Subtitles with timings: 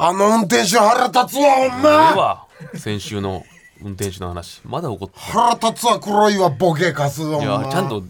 [0.00, 2.46] あの運転手腹立つわほんええまわ。
[2.76, 3.44] 先週の
[3.82, 4.60] 運転手の話。
[4.64, 8.02] まだ怒って腹立つわ黒いわボケかすほんいまやちゃんと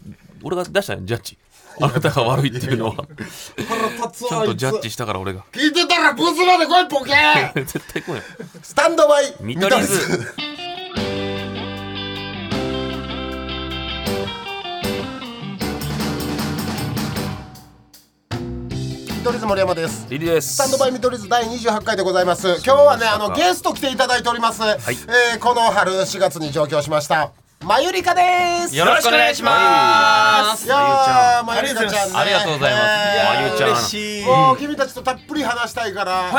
[0.42, 1.38] 俺が出したよジャッジ。
[1.80, 2.94] あなたが悪いっていうのは。
[2.94, 3.06] 腹
[4.08, 4.50] 立つちわあいつ。
[4.50, 5.44] ゃんとジャッジしたから俺が。
[5.52, 7.12] 聞いてたらブースまで来いボケ。
[7.64, 8.16] 絶対来い。
[8.16, 8.22] よ
[8.62, 9.34] スタンドバイ。
[9.40, 10.34] 見取り図
[19.28, 20.06] 取り図森山です。
[20.08, 20.54] リリーです。
[20.54, 22.48] スタンドバイ見取り図第28回でございます。
[22.64, 27.30] 今日はねあのゲスト来ていただいております、えーこの春4月に上京しました
[27.66, 28.76] まゆりかです。
[28.76, 30.64] よろしくお願いします。
[30.64, 32.16] いやーまゆりかちゃんね。
[32.16, 32.84] ありがとうございます。
[32.84, 33.70] まゆちゃん。
[33.70, 36.30] 嬉しいもう君たちとたっぷり話したいから、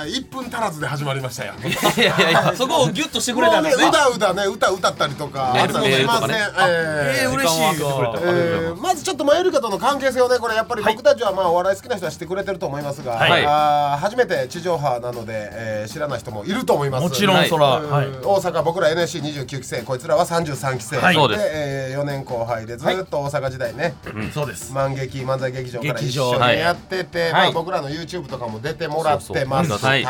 [0.00, 1.52] あー1分足らずで始まりましたよ。
[1.62, 6.28] いやいやいやそこをギュッとしてくれたんですねうだうだね、歌歌ったりとか、ねあったりしません。
[6.30, 13.44] メールとえーえー嬉しいわ時間を空けてくれたえーまずちょっとマユリカとの関係性をねこれやっぱり僕たちはまあお笑い好きな人は知ってくれてると思いますが、はい。
[13.46, 17.02] あー初めて地上波なので、えー知らない人もいると思います。
[17.02, 17.90] もちろはいんそら、うん。
[17.90, 18.06] はい。
[18.08, 21.14] 大阪僕ら NSC29 期生こいつらは33期生、はい。
[21.14, 21.40] そうです。
[21.44, 23.94] え4年後輩でずっと大阪時代ね、
[24.32, 24.72] そうです。
[24.72, 27.32] 漫劇漫才劇場から一劇場緒にやってて、はい。
[27.32, 29.70] まあ、僕らの YouTube とかも出てもらってます。
[29.70, 29.90] そうそう。
[29.90, 30.06] はい。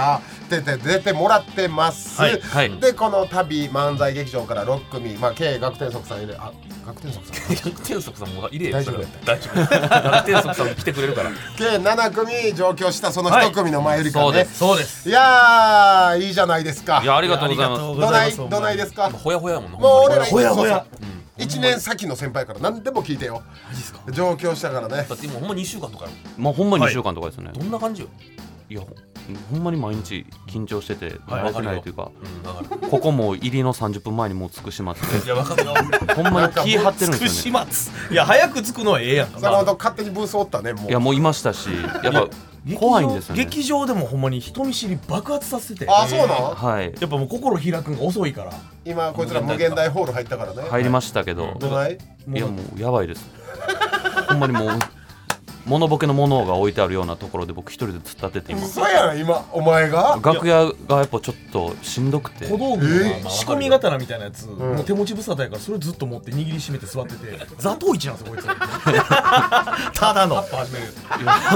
[0.50, 2.40] 出て出てもらってます、はい。
[2.40, 6.52] はいでこの旅漫才劇場から6組、まあ、計学天則さん入れあ
[6.86, 7.54] 学天則さん。
[7.54, 9.32] 逆転則さんも入れよ大丈夫やった。
[9.34, 11.30] 大丈夫逆転則さん来てくれるから。
[11.56, 14.58] 計7組上京したその1組の前よりかね、そうです。
[14.58, 15.08] そうです。
[15.08, 17.00] いやーいいじゃないですか。
[17.02, 17.82] いやありがとうございます。
[17.82, 19.10] どないどないですか？
[19.10, 19.78] ほやほややもんな。
[19.78, 20.86] もう俺らほやほや。
[21.38, 23.42] 1年先の先輩から何でも聞いてよ。
[24.12, 25.06] 上京したからね。
[25.08, 26.92] だって今ほんま2週間とかやまあほんまにはい。
[26.92, 28.08] 2週間とかですね、ろどんな感じよ？
[28.68, 28.88] い、やほ
[29.50, 32.10] ほんまに毎日緊張しててはい慣れてないというか、
[32.90, 34.84] ここも入りの30分前にもう着く始末
[35.20, 35.64] でいやわかる。
[35.64, 35.74] よ
[36.14, 37.66] ほんまに気張ってるん福ですよね。
[37.70, 39.28] 始末いや早く着くのはええやん。
[39.28, 40.88] か坂本勝手にブースおったねもう。
[40.88, 41.68] いやもういましたし
[42.02, 42.28] やっぱ
[42.78, 43.44] 怖いんですよね。
[43.44, 45.86] 劇場でもほんまに人見知り爆発させてて。
[45.90, 46.92] あそうなのはい。
[47.00, 48.52] やっぱもう心開くんが遅いから。
[48.84, 50.62] 今こいつら無限大ホール入ったからね。
[50.68, 51.98] 入りましたけど、どない？
[52.32, 53.28] いやもうやばいです。
[54.28, 54.68] ほんまにもう
[55.66, 59.44] 物ボケのものが置いてあるようなところで僕一人で突っ立ってて今嘘やん今。
[59.52, 60.18] お前が？
[60.22, 62.46] 楽屋がやっぱちょっとしんどくて。
[62.46, 63.04] 小道具。
[63.04, 67.38] えの仕込み刀みたいなやつ、もう手持ち無沙汰やからそれずっと持って握りしめて座ってて。
[67.58, 68.46] 座頭市なんですよこいつ。
[69.98, 70.44] ただの。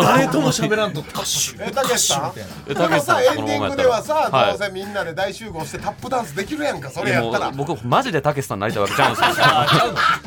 [0.03, 1.69] 誰とも喋らんとカッシュ。
[1.69, 2.21] えたけしさん？
[2.23, 2.87] カッシュみたいな。
[2.87, 4.51] えでもさエンディングではさ、はい。
[4.51, 7.49] どうせみんなで大集合してタップダンスできるやんかそれやったら。
[7.49, 9.17] う僕マジでたけしさんになりたいわけちゃうんで。
[9.17, 9.33] すよ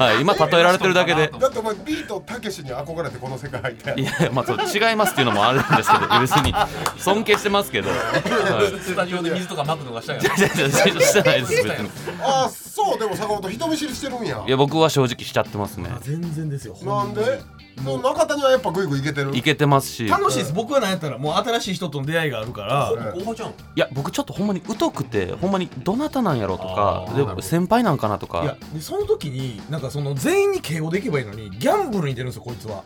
[0.05, 0.21] はい。
[0.21, 1.27] 今 例えられてるだけで。
[1.27, 6.53] だってお前ビートたけしに憧れてこの世界入ったやんいやまあそう違いますっていうのもあるんですけど別に
[6.97, 11.89] 尊敬してますけど、はい、スタジオで水とか巻くのがしたいやんいやいやしてないです別に
[12.21, 17.41] ああそうでも坂本人見知りしてるんやいや僕は正直しちゃってますね全然ですよなんで
[17.83, 32.83] もう中谷はやっぱグイグイいけてるいけてますしい楽しいです僕は何やったらもう新しい人との出会いがあるから後輩ちゃんや僕ちょっとほんまに疎くてほんまにどなたなんやろとかでも先輩なんかなといやかでその時になんかその全員に敬語でいけばいいのにギャンブルに出るんですよこいつは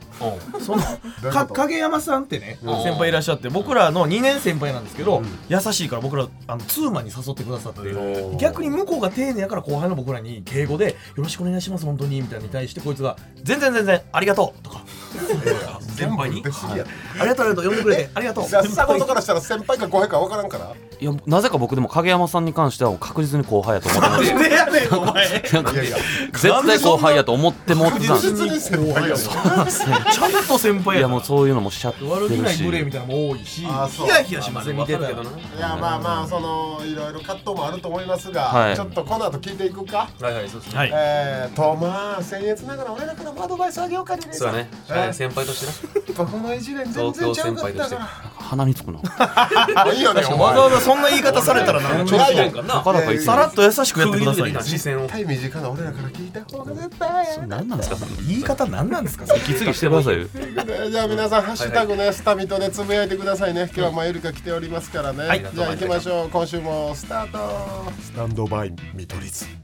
[0.60, 0.82] その
[1.22, 1.62] どういうかこと？
[1.62, 2.84] 影山さんってねうん。
[2.84, 8.36] 先輩いらっしゃって僕らの2年先輩なんですけど優しいから僕らあのツーマンに誘ってくださってう。
[8.36, 14.84] ん逆に向こうが丁寧やから後輩の僕らに敬語で「よろしくお願いします本当に」みたいに対してこいつが「全然全然ありがとう」とか
[15.94, 16.42] 先輩に？
[16.42, 16.86] ギャンブル出しぎや
[17.20, 18.09] 「ありがとうありがとう呼んでくれて。
[18.14, 20.74] ありがとう」からしたら先輩か後輩か分からんから。
[21.00, 24.34] いやなぜか僕でも影山さんに関しては確実に後輩やと思ってます。
[24.34, 25.44] なんでやねんお前。
[25.54, 25.98] なんかいやいや
[26.31, 34.08] 絶対後輩やと思ってもってたんです実に先輩やもんちゃんと先輩いやもうそういうのもしちゃって悪気るしない無礼みたいなのも多いしあそう。
[34.08, 34.74] ヒヤヒヤしますね。
[34.74, 35.30] 見てけどな。
[35.31, 38.75] いやまあまあそのいろいろ葛藤もあると思いますが、はい。
[38.75, 40.10] ちょっとこの後聞いていくか？
[40.22, 40.78] はいはいそうですね。
[40.80, 44.70] はいえー、とまあ僭越ながら俺らからもアドバイスあげようかねそうだね。
[44.90, 45.83] えー先輩としてな
[46.16, 47.98] 僕の一年全然ちゃうかったか
[48.38, 49.02] 鼻につくの
[49.76, 50.40] らいいよねお前。
[50.40, 52.20] わざわざそんな言い方されたらなちょっ
[52.54, 53.22] と。
[53.22, 57.26] さらっと優しくやってください絶対身近な俺らから聞いた方が絶対。
[57.26, 57.98] や何なんですか？
[58.28, 59.26] 言い方何なんですか？
[59.36, 60.28] 息継ぎしてくださいよ。
[60.92, 63.63] じゃあ皆さん「ハッシュタグね、スタミト」でつぶやいてくださいね。
[63.66, 65.40] 今日はまゆりか来ておりますからね、はい。
[65.54, 66.30] じゃあ行きましょう。
[66.30, 67.92] 今週もスタート。
[68.02, 69.62] スタンドバイ見取り図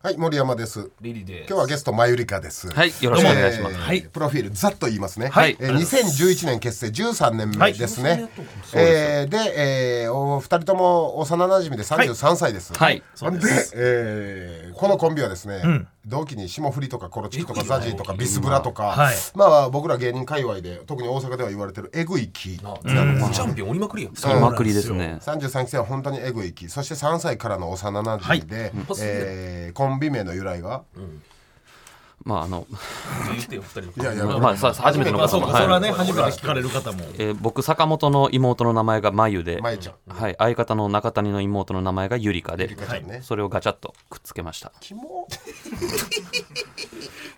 [0.00, 0.92] はい森山です。
[1.00, 2.68] リリーで今日はゲストまゆりかです。
[2.68, 3.74] はいよろしくお願いします。
[3.74, 5.56] えーはいプロフィールざっと言いますね、はい。
[5.58, 8.28] えー2011年結成13年目ですね、はい。
[8.74, 13.02] えーで、えーお二人とも幼馴染で33歳です、はい。
[13.18, 19.16] ほんでえーこのコンビはですね、ん同期に霜降りとかコロチキとかザジーとかビスブラとか、はい。
[19.34, 24.10] まあ僕ら芸人界隈で特に大阪では言われてるエグい気ななんですチャンピオン降りまくりや。
[24.10, 25.18] んそりまくりですね。
[25.20, 30.82] 33期生は本当にエグい気そして3歳からの幼馴染で、えーコンビ名の由来が
[32.28, 32.66] まああの
[33.32, 35.98] 言ってよ二人いやいやまあさ初めてのまあそうか、それはねはい。
[35.98, 36.98] 初めて聞かれる方も。
[37.14, 39.94] えー僕坂本の妹の名前がまゆで、まゆちゃん。
[40.14, 43.20] はい、相方の中谷の妹の名前がゆりかでゆりかちゃんね。
[43.22, 44.72] それをガチャッとくっつけました。
[44.80, 45.26] キモ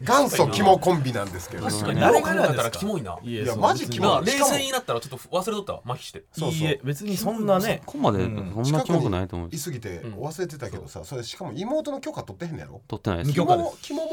[0.00, 1.66] 元祖キモコンビなんですけど。
[1.66, 2.00] 確かに。
[2.00, 3.18] 誰誰が考えたらがなんですかキモいな。
[3.22, 6.24] いやいやマジキモまあ冷静になったらちょっと忘れとったわ麻痺して。
[6.32, 6.58] そうそう。
[6.58, 7.82] いいえ別にそんなね。
[7.86, 9.48] ここまでそんなキモくないと思う。
[9.52, 12.80] いすぎて忘れてたけどさそれしかも妹の許可取ってへんのやろ？
[12.88, 13.32] 取ってないです。
[13.32, 14.10] キモモモモキモモ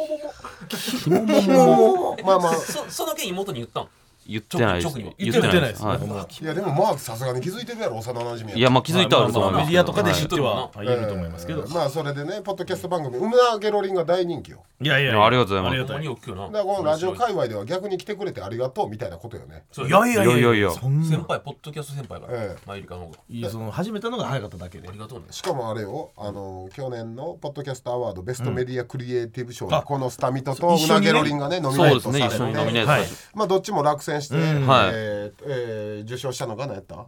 [0.75, 1.75] ひももも
[2.15, 3.87] もまあまあそその件妹に言ったん
[4.27, 5.83] 言ってないです言ってないです。
[5.83, 6.43] はい。
[6.43, 11.61] いやでもまあさすがに気づいてるやろ幼馴染やいやまあ気づいてはあると思いますメディアとかで知ってはは言えると思いますけど。
[11.61, 14.63] えーまあそれでねポッドキャスト番組「うなげろりん」が大人気よ。
[14.79, 15.25] いやいやいや。
[15.25, 15.71] ありがとうございます。
[15.71, 16.05] ありがたい。
[16.05, 19.63] だからこのラジオ界隈では逆に来てくれてありがとうみたいなことよね。
[19.77, 20.53] いやいやいやいや。
[20.55, 22.61] いや先輩ポッドキャスト先輩からええ。
[22.65, 23.17] マユリカの方が。
[23.29, 24.87] いやその始めたのが早かっただけで。
[24.87, 25.25] ありがとうね。
[25.31, 32.19] しかもあれよあの去年のポッドキャストアワードベストメディアクリエイティブ賞であこのスタミトとうなげろりんがねノミネそうーですね。
[32.19, 32.59] 一緒トされて。
[32.59, 34.67] にノミネートまあどっちも落選して、うん。
[34.67, 34.89] はい。
[34.93, 37.05] えーえー受賞したのが何やった？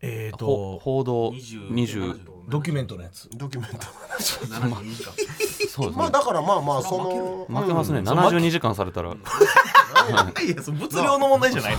[0.00, 3.28] えっほと報道20 20ドキュメントのやつ。
[3.34, 5.12] ドキュメント72か
[5.68, 7.98] そうですねまあだからまあまあその負けますね。
[7.98, 8.08] うん。
[8.08, 9.10] 72時間されたら。
[9.10, 9.16] も
[10.42, 11.76] いやその物量の問題じゃない。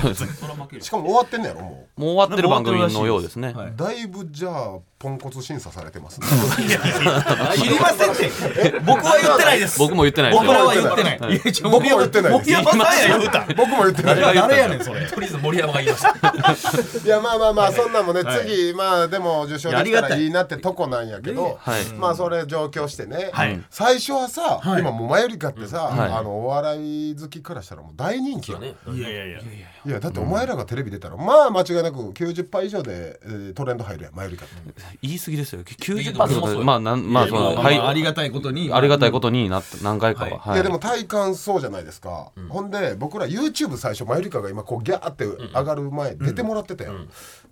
[0.81, 2.01] しかも終わってんのやろもう。
[2.03, 3.53] 終わってる番組のようですね。
[3.53, 3.67] はい。
[3.69, 6.27] うだいぶじゃあポンコツ審査されてますね。
[7.57, 8.79] 知りませんって。
[8.85, 9.79] 僕は言ってないです。
[9.79, 11.19] 僕も言ってない僕は言ってない。
[11.63, 12.33] 僕も言ってない
[13.55, 15.05] 僕も言ってない誰誰やねんそれ。
[15.07, 16.09] とりあえず森山が言いました。
[17.07, 18.39] いやまあまあまあそんなんもね、はい。
[18.45, 20.09] 次まあでも受賞できたいやありがたい。
[20.11, 21.85] らいいなってとこなんやけど、はい。
[21.97, 23.61] まあそれ上京してね、はい。
[23.69, 24.81] 最初はさ、はい。
[24.81, 26.11] 今もうマユリカってさ、はい。
[26.11, 28.75] あのお笑い好きからしたらもう大人気や、ね。
[28.87, 29.39] いやいやいや
[29.85, 29.99] いや。
[29.99, 34.55] だってお前らがテレビ出たら、まあ間違いなく90%以上で、えートレンド入るやんマユリカって。
[35.01, 35.61] 言い過ぎですよ。
[35.61, 37.77] いや90%でもとかまあなんまあそのまあはい。
[37.77, 40.53] まあありがたいことにありがたいことになって何回かは、はい。
[40.55, 40.57] い。
[40.57, 46.93] やでも体感そうじゃないですか、ほんで僕ら YouTube 最初マユリカが今こうギャーって上がる前出てもらってたよ、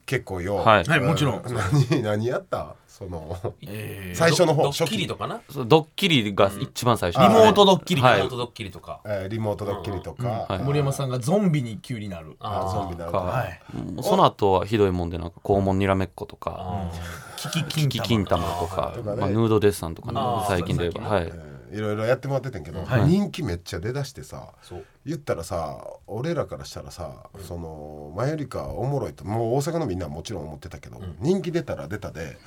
[0.07, 0.83] 結構よ、はい。
[0.85, 1.43] はいもちろん。
[1.91, 2.73] 何何やった？
[2.87, 4.91] そのえー最初の方ドッ初期。
[4.91, 5.41] キリとかな？
[5.51, 7.21] そうドッキリが一番最初。
[7.21, 8.15] リモートドッキリはい。
[8.15, 9.01] リモートドッキリとか。
[9.05, 12.37] えーリモートドッキリとか、はい森山さんがゾンビに急になる。
[12.39, 13.59] あゾンビになるとか、はい。
[14.01, 16.55] その後はひどいもんでなんか肛門にらめっことか。
[16.57, 16.89] あ
[17.35, 19.21] キキキキ金玉とか、とかね。
[19.21, 21.15] まあ、ヌードデッサンとかね最近で言えば。
[21.15, 21.23] はい。
[21.25, 23.05] えーいろいろやってもらっててんけど、はい。
[23.05, 24.85] 人気めっちゃ出だしてさそう。
[25.05, 32.37] 言ったらさ俺らからしたらさ、その前よりかおもろいともう大阪のみんなはもちろん思ってたけど、人気出たら出たで、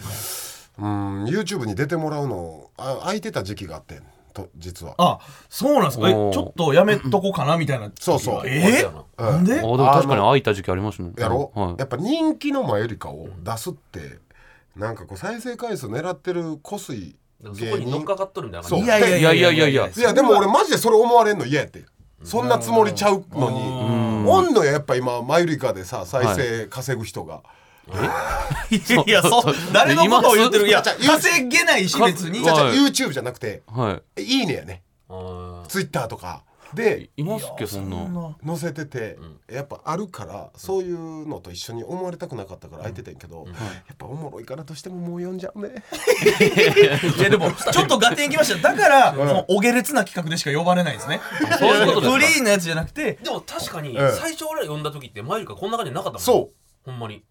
[0.78, 4.02] うん YouTube に出てもらうのあ空いてた時期があってん
[4.32, 4.94] と実は。
[4.98, 5.18] あ
[5.48, 6.08] そうなんですか？
[6.08, 8.48] ちょっとやめとこうかなみたいなそうそう。
[8.48, 8.62] え？
[8.62, 9.38] そうやなな。
[9.38, 9.44] ん。
[9.44, 9.54] で？
[9.54, 11.12] あでも確かに空いた時期ありましたね。
[11.18, 11.74] やろ、はい。
[11.78, 14.18] やっぱ人気の前よりかを出すって、
[14.76, 18.80] なんかこう再生回数狙ってるこすいだからそこに乗っかかっとるみたいなそう。
[18.80, 21.84] いやいやいやいやいやいやいやでも俺マジでそれ思われんの嫌やって。
[22.22, 24.28] そんなつもりちゃうのに。
[24.28, 27.40] おんのややっぱ今マユリカでさ再生稼ぐ人が、
[28.70, 30.68] いやいやそう誰のことを言ってる？
[30.68, 32.40] いや稼げないし別に。
[32.40, 33.62] YouTube じゃなくて。
[33.66, 34.82] はい「いいね」やね。
[35.08, 35.66] あー。
[35.66, 36.42] Twitter とか
[36.74, 38.36] でいますっけそんな。
[38.46, 39.18] 載せてて、
[39.50, 43.52] やっぱあるからそういうのと一緒に思われたくなかったから空いててんけど、や
[43.92, 45.82] っぱおもろいからとしてももう読んじゃうね。
[47.18, 47.22] い。
[47.22, 48.72] や でもちょっと合点きました。
[48.72, 51.20] だからそのお下劣な企画でしか呼ばれないんですね。
[51.58, 52.18] そういうことですか。
[52.18, 56.90] フリーなやつじゃなくてでも確かにええ最初俺ら呼んだ時ってマユリカこんな感じなかったもんそう。
[56.90, 57.24] ほんまに。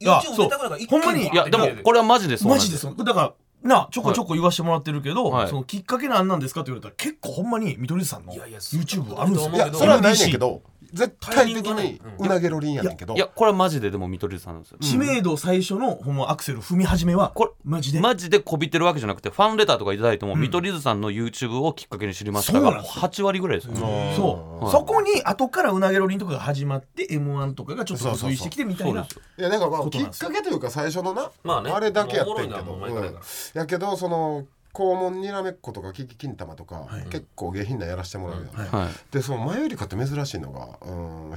[0.00, 1.28] や YouTube 出たから一気そうほんまに。
[1.28, 2.96] いやでもこれはマジでそうなんマジでそう。
[2.96, 5.48] だからなちょこちょこ言わしてもらってるけど、はい。
[5.48, 9.54] そのきっかけなんなんですかって言われたら結構ほんまに見取り図さんのいやいや YouTube あるんですよ。
[9.54, 13.14] いやそれはないねんけど絶対的にうなげろりんやねんけど。
[13.14, 14.78] いやこれはマジででも見取り図さんなんですよ。
[14.80, 18.00] 知名度最初のほんまアクセル踏み始めはこれマジで？
[18.00, 23.02] マジでこびてるわけじゃなくてファンレターとかいただいても、見取り図さんの YouTube をきっかけに知りましたがそうなんですよ。
[23.02, 24.72] 8割ぐらいですよ、そう、はい。
[24.72, 29.06] そこに後からうなげろりんとかが始まって m 1とかがちょっと付随してきてみたいな
[29.38, 31.72] いやだからまあきっかけというか最初のな、まあね。
[31.80, 33.20] れだけやってんけど、もうおもろいのはもうん
[33.54, 38.90] やけどその肛門にらめっことかキキ金玉とか、結構下品なやらしてもらうやん、はい。
[39.10, 41.34] でその前よりかって珍しいのがうん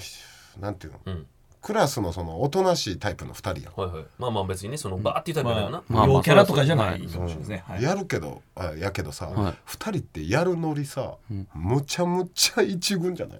[0.61, 1.25] なんていうの、うん。
[1.61, 4.05] クラスのそのおとなしいタイプの2人やん、はいはい。
[4.19, 5.71] まあまあ別にねそのバーっていうタイプだよな。
[5.71, 7.83] まあまあまあ陽キャラとかじゃなはいいかもしれないですね、はい。
[7.83, 9.53] やるけどあやけどさ、はい。
[9.67, 11.15] 2人ってやるノリさ、
[11.55, 13.39] むちゃむちゃ一軍じゃない？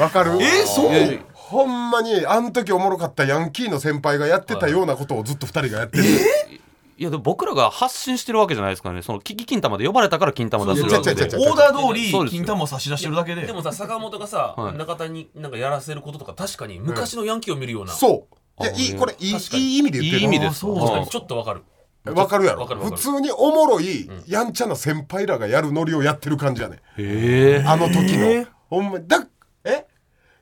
[0.00, 0.42] わかる？
[0.42, 0.90] えそう？
[1.34, 6.04] ほんまにあん時おもろかったヤンキーの先輩がやってたようなことをずっと2人がやってる、
[6.96, 9.02] いやでも僕らが発信してるわけじゃないですからね。
[9.02, 11.24] そのキキ金玉で呼ばれたから金玉出してるわけで。
[11.24, 18.28] オーダー通り金玉を差し出してるだけででもさ坂本がさ、はい中田になんかやらせることとか確かに昔のヤンキーを見るような、そ
[18.60, 21.62] ういやいいこれいいいい意味で言ってるいい意味ですあそう確かにちょっとわかる
[22.12, 29.26] わかるやろわかるかる普通におもろいやんちゃな先輩らがやるノリをやってる感じやねへえあの時のほんまだ
[29.64, 29.86] え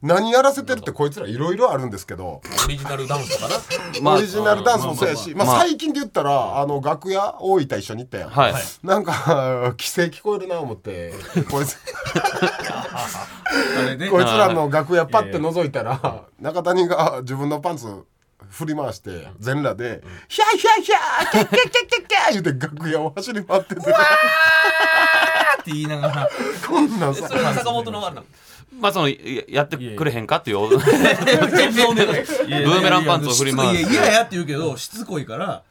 [0.03, 2.43] 何やらせてるってこいつらいろいろあるんですけど。
[2.65, 3.55] オリジナルダンスとかな？
[4.03, 8.55] ま あオリジナルダンスもそうやし、まあまあ最近で言ったらあの楽屋大分一緒に行ったやん、はい。
[8.83, 9.13] なんか
[9.79, 11.15] 規制聞こえるな思って
[11.51, 11.79] こいつ
[14.11, 17.87] こいつらの楽屋パッて覗いたら中谷が 自分のパンツ
[18.51, 23.81] 振り回して全裸で「ヒャーヒャーヒャーキャッキャッキャッキャッキャー」言うて楽屋を走り回ってて。
[25.63, 26.29] って言いながら。
[26.67, 27.29] こんなんさ。
[27.29, 28.27] それは坂本のあれなの？
[28.81, 29.17] まあそのや
[29.49, 30.69] やってくれへんかっていう。
[30.69, 35.63] ブーメランパンツを振り回いやす嫌やって言うけどしつこいから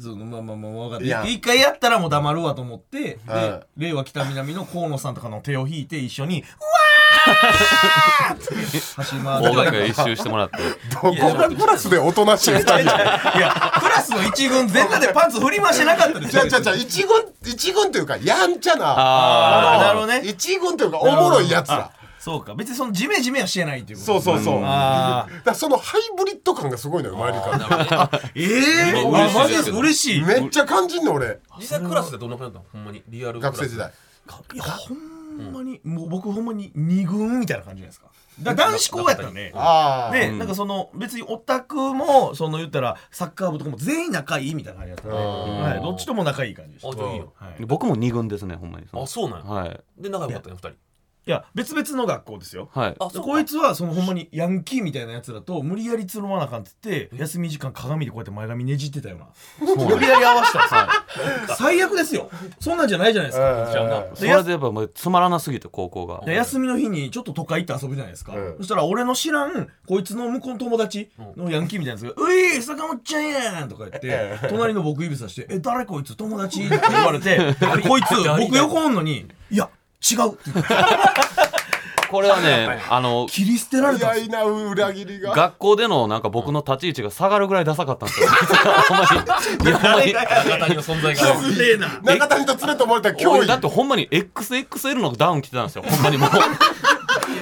[0.00, 3.80] そのまあまあまあ分かって一回やったらもう黙るわと思ってはい。
[3.80, 8.44] で令和北南の河野さんとかの手を引いて一緒に「うわー!」って
[8.96, 10.56] 走り回って大楽屋一周してもらって。
[10.90, 12.86] どこがクラスでおとなしい二人やい
[13.40, 21.90] やクラスの一軍全裸でパンツ振り回してなかったですじゃあじゃあじゃあ一軍一軍というかやんちゃなああーなるほどね一軍というかおもろいやつら
[22.24, 22.54] そうか。
[22.54, 24.20] 別にそのジメジメはしてないっていうこと。
[24.20, 28.10] そうそうそう、あだからそのハイブリッド感がすごいのよ周りから。
[28.34, 29.38] ええー、嬉しい。
[29.38, 29.70] マジです。
[29.70, 30.24] 嬉しい。
[30.24, 31.38] めっちゃ感じんの俺。
[31.58, 32.84] 実際クラスでどんな感じだったの？
[32.84, 33.02] ほんまに。
[33.08, 33.56] リアルクラス。
[33.56, 33.92] 学生時代。
[34.54, 38.06] いやほんまに、もう僕ほんまに二軍みたいな感じじゃないですか。
[38.40, 45.14] だ男子校やったねああで、なんかその別にオタクもその言ったらサッカー部とかも全員仲いいみたいな感じだったね、
[45.62, 46.88] はい、どっちとも仲いい感じでした。
[46.88, 47.32] あじゃあいいよ。
[47.36, 49.44] はい、僕も二軍ですねほんまにあそうなんや。
[49.44, 49.80] はい。
[49.98, 50.70] で仲良かったよ二人
[51.26, 52.68] いや別々の学校ですよ。
[52.72, 52.96] はい。
[52.98, 59.74] こいつはそのほんまにヤンキーみたいなやつだと無理やりつるまなあかんって言って休み時間鏡でこうやって前髪ねじってたような。
[59.74, 62.30] 無理やり合わせた最悪ですよ。
[62.60, 63.70] そんなんじゃないじゃないですか。
[63.72, 66.22] じゃあなそれでやっぱもうつまらなすぎて高校が。
[66.26, 68.56] で休みの日にちょっと都会行って遊ぶじゃないですか、うん。
[68.58, 76.16] そしたら俺の知らんこいつの向こうの友達のヤンキーみたいなやつが「うい坂本ちゃんやん!」とか言って隣の僕指さして「え誰こいつ？
[76.16, 77.38] 友達?」って言われて
[77.88, 79.70] こいつ僕横おんのに「いや
[80.10, 80.36] 違う」
[82.14, 85.34] これはねあの切り捨てられたんな裏切りが。
[85.34, 88.28] 学校でのなんか僕の立ち位置が下がるぐらいダサかったんですよ。
[88.88, 89.68] ほんまに。
[89.68, 93.26] いやほんまに中谷の存在が失礼な中谷と連れて思われたら脅威。
[93.38, 95.82] 俺だってほんまに XXL のダウン着てたんですよ。
[95.82, 96.30] ほんまにもう。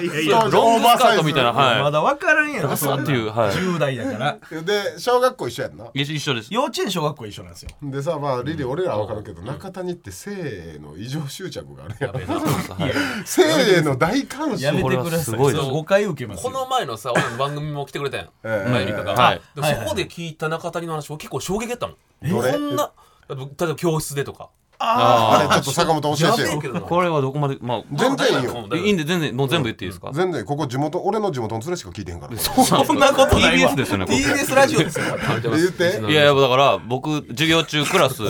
[0.02, 2.68] いやいやロングスカートみたいなまはだ分からんやろ。
[2.70, 3.50] ダサっていうはい。
[3.50, 4.62] 10代だから。
[4.62, 5.86] で小学校一緒やんな。
[5.94, 6.48] 一緒です。
[6.52, 7.70] 幼稚園小学校一緒なんですよ。
[7.82, 13.26] でさまあリリー俺らは分かるけど中谷って性への異常執着があるやん。
[13.26, 13.42] 性
[13.78, 15.52] への大関心やめてくれはすさいごい。
[15.52, 15.74] ですそう。
[15.74, 16.50] 誤解受けますよ。
[16.50, 18.26] この前のさ俺の番組も来てくれたやん。
[18.44, 18.70] ええ。
[18.70, 19.40] マユリカが、はい。
[19.54, 22.52] でもそこで聞いた中谷の話は結構衝撃だったのどれ？
[22.52, 22.90] こんな
[23.28, 24.50] 例えば教室でとか。
[24.84, 26.80] あれちょっと坂本教えてよ。
[26.80, 28.66] これはどこまでまあ全然いいよ。
[28.68, 30.10] うんいいんで全然もう全部言っていいですか？
[30.12, 32.36] 全然ここ地元俺の地元の連れしか聞いてへんから。
[32.36, 32.52] そ
[32.92, 33.70] んなことないわ。
[33.70, 34.18] TBS ですよねここ。
[34.18, 35.04] TBS ラジオですよ。
[35.40, 36.00] 言って。
[36.00, 38.24] いやいやだから僕授業中クラス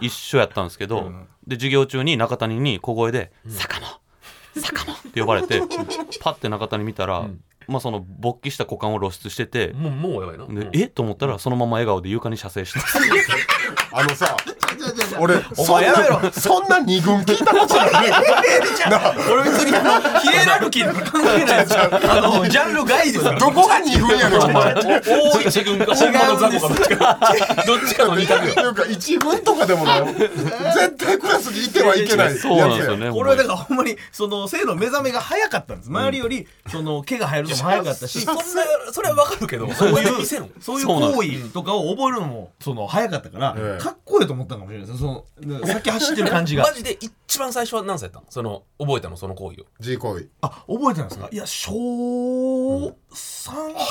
[0.00, 1.12] 一緒やったんですけど、
[1.46, 3.86] で授業中に中谷に小声で「坂野
[4.60, 5.60] 坂野」って呼ばれて
[6.20, 7.28] パッて中谷見たら、
[7.66, 10.88] まあその勃起した股間を露出してて、もうもうやばいな、でえ？
[10.88, 12.80] と思ったらそのまま笑顔で床に射精して
[13.92, 14.36] あのさ
[15.20, 16.20] 俺おそん前やめろ。
[16.20, 17.88] なそんな二軍聞いたことない。
[19.32, 19.72] 俺別に
[20.20, 21.80] ヒエラルキーとか関係ないですよ。
[21.92, 24.74] あのジャンル外ですどこが二軍やねんお前。
[24.74, 29.98] 大一軍か本物雑魚かどっちかどっちかの二択よ一軍とかでもな。
[29.98, 35.88] い絶対クラスにいてはいけないそうなんですよやねこれはだからほんまにその性の目覚めが早かったんです。
[35.88, 38.42] 周りよりその毛が生えるのも早かったしそんな
[38.92, 40.48] それはわかるけどそういう店の。
[40.60, 46.64] そういう行為とかを覚えるのもその早かったからええかっこいいと思ったのかもしれないですよその先走ってる感じが。
[46.64, 49.16] マジで一番最初は何歳やったのその覚えたの？
[49.16, 49.64] その行為を。
[49.80, 51.28] G 行為あ覚えてないですか？
[51.30, 51.36] い。
[51.36, 52.92] や小3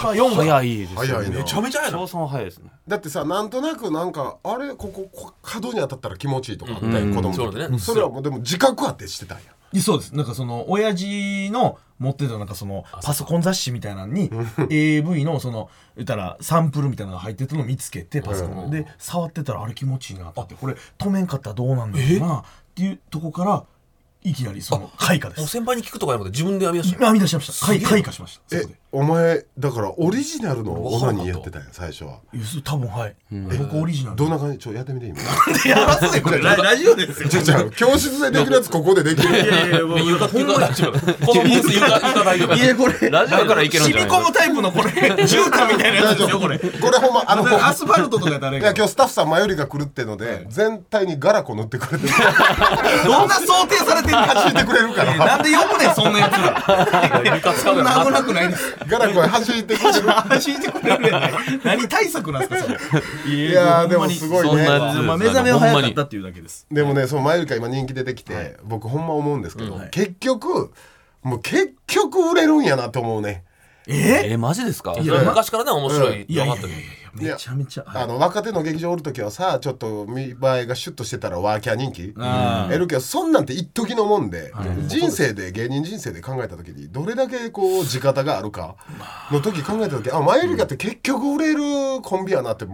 [0.01, 1.37] か4か早いですよ早いな。
[1.37, 1.99] めちゃめちゃ早いな。
[1.99, 2.71] 小三は早いですね。
[2.87, 7.11] だってさなんとなくなんかあれこここ角に当たったら気持ちいいとかあったやうん。
[7.11, 7.79] ん子供そうだね。
[7.79, 9.45] それはもうでも自覚あってしてたんや
[9.81, 10.15] そうです。
[10.15, 14.29] なんかその親父の持ってたなんかそのパソコン雑誌みたいなのに
[14.69, 18.87] AV のその言ったらサンプルみたいなのが入ってたのを見つけてパソコンで。
[18.97, 22.43] 触ってたらあれ気持ちいいなってこれ止めんかったらどうなんだろうなっ
[22.75, 23.63] ていうとこから
[24.23, 25.47] いきなりその開花です。
[25.47, 27.65] 先輩に聞くとかじゃなくて自分で編み出した編み出しました。
[27.65, 28.57] 開開花しました。
[28.57, 32.17] そえこでお前だからオリジナルのオナニーやってたんや最初は。
[32.33, 33.15] いやそう多分はい。
[33.59, 34.15] 僕オリジナル。
[34.15, 34.57] どんな感じ？
[34.57, 35.17] ちょやってみて今。
[35.63, 37.29] でやらすねこれララジオですよ。
[37.29, 39.29] じゃじゃあ教室でできるやつここでできる。
[39.29, 42.55] いやいやもう床床大丈夫このブース床床大丈夫。
[42.55, 44.89] いやこれラジオからいけるんじゃない染み込むタイプのこれ。
[44.89, 46.57] 絨毯みたいなやつですよこれ。
[46.57, 52.13] これほんまあのアスファルトとかやったらあれいや今日スタッフさん前よりが来るってので全体にガラコ塗ってくれてる。
[53.05, 54.23] どんな想定されてるか。
[54.47, 55.15] 聞いてくれるから。
[55.15, 57.35] なんで読むねんそんなやつら。
[57.35, 60.09] 床使そうな危なくないですガラコイ走ってくれる。
[60.09, 61.33] 走ってくれるやない。
[61.63, 62.95] 何対策なんですかそ
[63.27, 63.33] れ。
[63.33, 64.65] いいやーでもすごいね。
[64.67, 66.65] まあ、目覚めは早かったっていうだけです。
[66.71, 70.71] でもねそのマユリカ今人気出てきて、僕ほんま思うんですけど、結局
[71.23, 73.43] もう結局売れるんやなと思うね。
[73.87, 74.31] え？
[74.31, 74.95] えーマジですか？
[74.99, 76.79] 昔からね面白いいやいやいやドラマあったけど
[77.13, 82.13] めちゃめちゃあの若手の劇場おる時はさちょっと見栄えがシュッとしてたらワーキャー人気。
[82.17, 84.53] あー得るけどそんなんて一時のもんで、
[84.87, 88.75] 人生で芸人人生で考えた時にどれだけこう地方があるか
[89.31, 92.65] の時考えた時あマユリカって結局売れるコンビやなって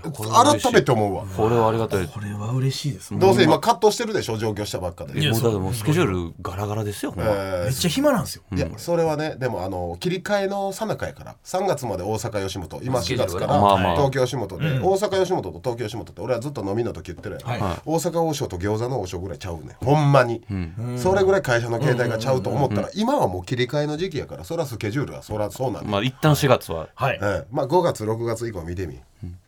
[0.00, 1.24] 改めて思うわ。
[1.26, 2.06] これはありがたい。
[2.06, 3.18] これは嬉しいです。
[3.18, 5.18] どうせ今葛藤してるでしょ上京したばっかで。
[5.18, 8.42] いやもうだってもうスケジュールガラガラですよ、えめっちゃ暇なんですよ。
[8.52, 11.36] ーいやそれはねでもあの切り替えの最中やから。
[11.44, 17.80] 3月まで大阪吉本今4月からまあまあ東京吉本で、大阪吉本と東京吉本って俺はずっと飲みの時言ってるやん、はい。
[17.84, 20.42] 大阪王将と餃子の王将ぐらいちゃうねほんまに、
[20.96, 26.88] それぐらい会社の携帯がちゃうと思ったら、今はもう切り替えの時期やからそらスケジュールはそらそうなんだ、まあ一旦4月は。
[26.94, 27.46] はいええ。
[27.50, 28.98] まあ5月6月以降見てみ、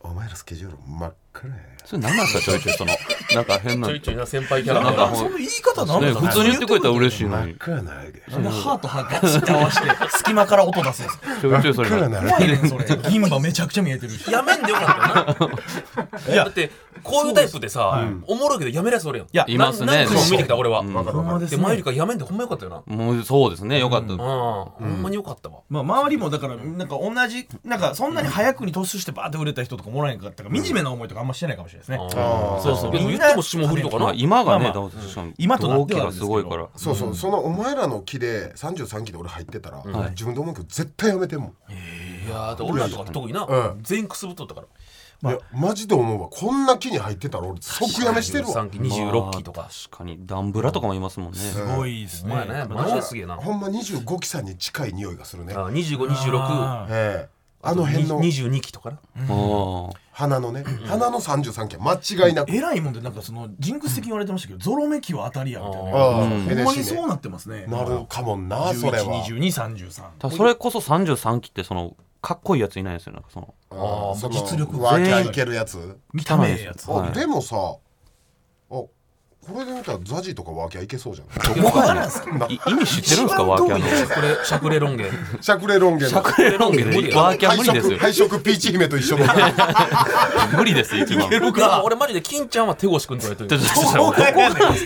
[0.01, 1.55] お前らスケジュール真っ暗や。
[1.85, 2.51] それ何なんですか？
[2.51, 2.91] ちょいちょいその
[3.35, 4.83] なんか変なちょいちょいな先輩キャラ。
[4.83, 9.87] なんかその言い方なんねだ普通に言ってくれたら嬉しいの真っに暗なるなんで歯と歯ガチって合わせて
[10.17, 11.41] 隙間から音出すんですか？
[11.41, 12.85] ちょいちょいそれな暗なる怖いねんそれ。
[13.09, 14.29] 銀歯めちゃくちゃ見えてるし。
[14.29, 15.53] やめんでよかったな
[16.33, 16.69] いやだって
[17.01, 19.27] こういうタイプでさおもろいけどやめるやつおるやん。
[19.27, 20.05] いやいますね。
[20.05, 20.83] 何回も見てきた俺は。
[20.83, 21.49] わかるわかる。
[21.49, 22.95] で前よりかやめんでほんまよかったよな。
[22.95, 24.17] もうそうですねよかった、うん。
[24.19, 25.59] ほんまによかったわ。
[25.69, 31.97] まあ、周りもだからなんか同じなんかそんなに早くに突出してバーって売れた人とかもらえんかったから惨めな思いとかあんましてないかもしれないですね、
[32.61, 32.91] そうそう。
[32.91, 34.73] 言っても霜降りとかまあな今がね、
[35.37, 36.67] 今となっ同期がてはすごいから。
[36.75, 43.79] そうそう、そのお前らの期で33期で俺入ってたら、自分で思うけど絶対やめてんもん、いや俺らとか特になうん。
[43.81, 44.67] 全員くすぶっとったから。
[45.23, 46.29] いやマジで思うわ。
[46.29, 48.55] こんな期に入ってたら俺即やめしてるわ。
[48.65, 49.61] 3期26期とか。
[49.61, 50.25] まあ確かに。
[50.25, 52.33] ダンブラとかもいますもんね、すごいですね。
[52.67, 53.35] マジですげえな。
[53.35, 55.53] ほんま25期さんに近い匂いがするね。
[55.53, 58.19] 2526あええあの辺の。
[58.19, 58.97] 22期とかな。
[59.29, 60.63] あ花のね。
[60.85, 61.77] 花の33期。
[61.77, 62.51] は間違いなく。
[62.51, 65.89] えらいもんでなんかそのジンクス的に言われてましたけどゾロ目期は当たりやみたいな。
[65.91, 67.65] ああほんまにそうねなってますね。
[67.67, 69.23] なるかもなそれは。
[69.25, 73.53] 112233あそれこそ33期ってそのかっこいいやついないですよなんかその。
[73.71, 75.97] ああその実力ワーキャーいけるやつ。
[76.13, 76.87] 見た目ええやつ。
[76.87, 77.11] あ、はい。
[77.13, 77.55] でもさ
[78.69, 78.83] あ
[79.41, 83.43] これで見たらザジーとかワーキャーいけそうじゃんどこがなんすかい意味知ってるんですか？
[83.43, 84.15] ワーキャーの。
[84.15, 85.03] これシャクレロン毛。
[85.41, 87.97] シャクレロンゲのシャクレロンゲでワーキャー無理ですよ。
[87.97, 89.25] 配色配色ピーチ姫と一緒の。
[90.55, 91.27] 無理です一番。
[91.83, 93.61] 俺マジで金ちゃんは手越くんって言われてる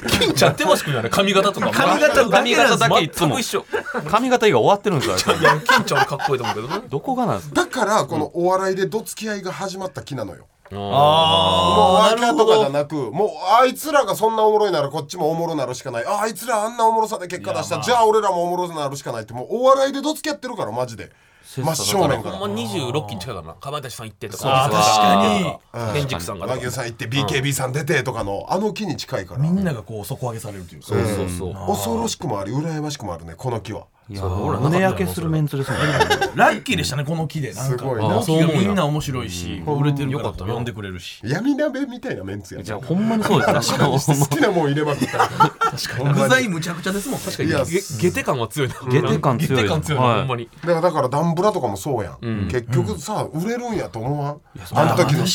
[0.07, 1.09] 金ちゃん手越くんやね。
[1.09, 3.37] 髪型とか髪型だけ髪型だけいつも。
[3.37, 3.65] 一緒
[4.07, 5.39] 髪型以外終わってるんですよあれ。
[5.39, 7.55] いや金ちゃんはかっこいいと思うけどなどこがなんですか？
[7.55, 12.17] だからこのお笑いでどつき合いが始まった気なのよもうあワー。
[12.17, 13.29] キャーとかじゃなくもう
[13.61, 16.05] あいつらがそんなおもろいならこっちもおもろなるしかない。
[16.05, 21.11] ああいつらあんなおもろさで結果出した、じゃあ俺らもおもろなるしかないってもうお笑いでどつき合ってるからマジで。
[21.45, 22.35] 真正面から。
[22.37, 23.53] ほんま26期に近いからな。
[23.53, 25.61] かまいたちさん行ってとあかー。
[25.73, 26.01] 確かに。
[26.01, 29.41] 天竺さんが和牛さん行って BKB さん出てとかのあの木に近いから。
[29.41, 30.87] みんながこう底上げされるというか。
[30.87, 31.53] そうそうそう。
[31.67, 35.87] 恐ろしくもあり羨ましくもあるねこの木は胸焼けするメンツですもんね。
[36.35, 37.53] ラッキーでしたねこの木で。
[37.53, 38.15] なんかすごいな。
[38.15, 40.53] 同期がみんな面白いし売れてるからよかったな。
[40.53, 41.19] 呼んでくれるし。
[41.23, 46.13] 闇鍋みたいなメンツやじゃあなほんまにそうですね 好きなもん入れまくったら。
[46.13, 47.19] 具材むちゃくちゃですもん。
[47.19, 48.75] 確かいやゲゲテ感は強いな。
[48.91, 50.19] ゲテ感強いゲテ感強いなはい。
[50.19, 50.49] ほんまに。
[50.61, 54.37] だからだからダンブラとかもそうやん、結局さ売れるんやと思わん？
[54.73, 55.25] あの時の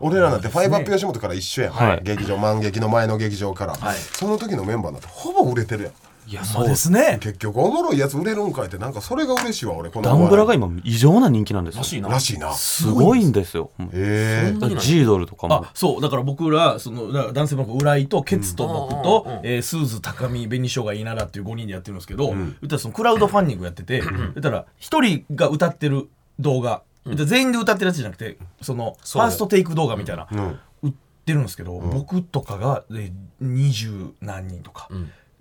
[0.00, 2.00] 俺らなんてファイブアップ吉本から一緒やん、はい。
[2.02, 3.76] 劇場満劇の前の劇場から、
[4.12, 5.92] その時のメンバーなんてほぼ売れてるやん
[6.26, 7.18] いやそうですね。
[7.20, 10.56] 結局おもろいやつ売れるんかいってなんかそれが嬉しいわ俺このダンブラがい。
[10.56, 11.80] 今異常な人気なんですよ。
[11.80, 12.08] らしいな。
[12.08, 12.52] らしいな。
[12.52, 15.06] すごいんですよええー。
[15.06, 15.54] ドルとかも。
[15.54, 26.08] あそうだから僕らその男性の浦井とケツと僕うんとうんうん、えースーズ高見紅しょうがいいならっていう5人でやってるんですけど、言ったらそのクラウドファンディングやってて、言ったら1人が歌ってる
[26.38, 30.60] 動画、言ったら全員で歌ってるやつじゃなくてそのファーストテイク動画みたいな、ん。
[30.82, 30.92] 売っ
[31.24, 34.88] てるんですけど、僕とかがで20何人とか。
[34.90, 34.96] で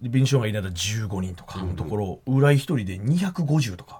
[0.09, 3.99] 紅しょうがいいなら15人とかのところ、浦井1人で250とか、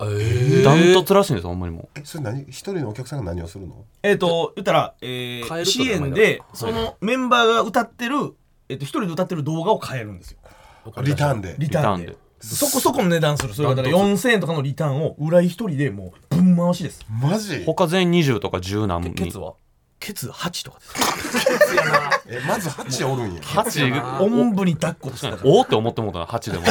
[0.63, 2.41] ダントツらしいんですよほんまにもえそれ何？
[2.43, 3.85] 一人のお客さんが何をするの？
[4.03, 8.33] えっ、と、言ったら、えー、支援で、そのメンバーが歌ってる、
[8.69, 10.39] えっ、と、一人で歌ってる動画を変えるんですよ。
[11.03, 11.55] リターンで。
[11.59, 12.07] リターンで。
[12.07, 13.53] リターンそこそこの値段する。
[13.53, 17.05] それがだから4000円とかのリターンを、裏一人でもう、ぶん回しです。
[17.07, 17.63] マジ？
[17.65, 19.13] 他全員20とか10何人。
[19.13, 19.53] ケツは？
[20.01, 22.41] ケツ8とかです。
[22.47, 23.41] まずハチおるんや。
[23.43, 23.83] ハチ
[24.19, 26.65] おんぶに抱っこしてたおおって思ってもうたなハチでも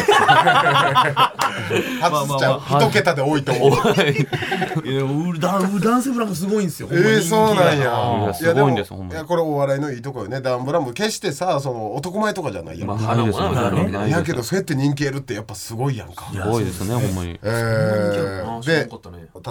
[2.01, 3.71] ハチちゃん一桁で多いと思う。
[4.87, 6.89] いやウダンウダンセブランカすごいんですよ。
[6.91, 7.81] えー、そうなんや。
[7.81, 10.41] いやすごいんですいやこれお笑いのいいとこよね。
[10.41, 18.91] ダンブラも決してさその男前とかじゃないやん、まあなやけどそうやって人気得るってやっぱすごいやんかすごいですねほんまにえーあー知らんで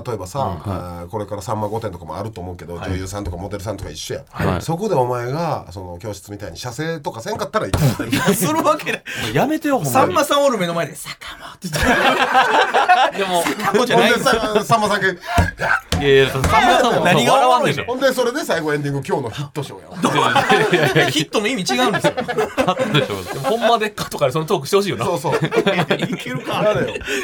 [0.08, 9.02] 例えばさ、これから「さんま御殿」とかもあると思うけど、女優さんとかモデルさんとか一緒や、はいそこでお前がその教室みたいに射精とかせんかったらいいするわけない
[9.34, 11.68] やめてよほんまにさんまさんおる目の前で「坂本」って
[13.18, 15.16] でも坂本じゃほなんですよでささんまさんがい
[16.02, 17.86] やいやさんまさんも何が笑わんでしょ。
[17.86, 21.12] ほんでそれで最後エンディング今日のヒットショーやん。
[21.12, 22.14] ヒットの意味違うんですよ。
[23.44, 25.06] ほんまでっかとかでそのトークしてほしいよな。
[25.06, 25.36] そうそう。
[25.36, 25.40] い
[26.18, 26.64] けるか。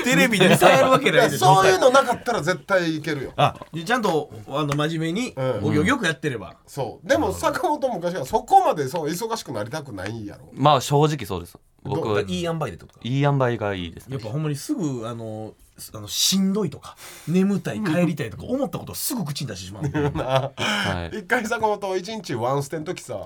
[0.04, 0.50] テレビで。
[0.50, 1.56] 見せやるわけないでしょ。
[1.56, 3.34] そういうのなかったら絶対いけるよ。
[3.38, 5.70] あちゃんとあの真面目にうん。
[5.70, 6.56] お行儀よくやってれば。
[6.68, 7.08] そう。
[7.08, 10.50] でも坂本昔はそこまでそう忙しくなりたくないやろ。
[10.54, 12.94] まあ正直そうです僕どはいい塩梅でとか。
[13.04, 14.16] い塩梅がいいですね。
[14.16, 15.54] やっぱほんまにすぐあの
[15.94, 16.96] あのしんどいとか
[17.28, 20.54] 眠たい帰りたいとか思ったことをすぐ口に出してしまう
[21.18, 23.18] 一回坂本一日ワンステの時さ、い。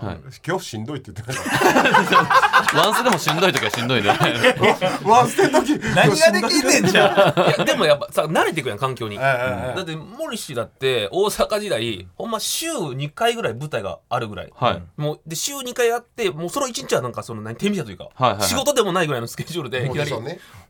[0.45, 7.39] 今日しんどいって言ってなかっワンスでもしんどい時はしんどいねたワンステの時何ができんねんじゃん。
[7.39, 7.59] い。
[7.59, 9.15] やでもやっぱさ慣れていくやん環境に。
[9.15, 14.53] ええええだって森氏だって大阪時代ほんま週2回ぐらい舞台があるぐらい。
[14.55, 14.83] はい。
[14.97, 18.47] もうで週2回やってもうその1日はなんかその何手短というか、はいはいはい。
[18.47, 20.11] 仕事でもないぐらいのスケジュールでいきなり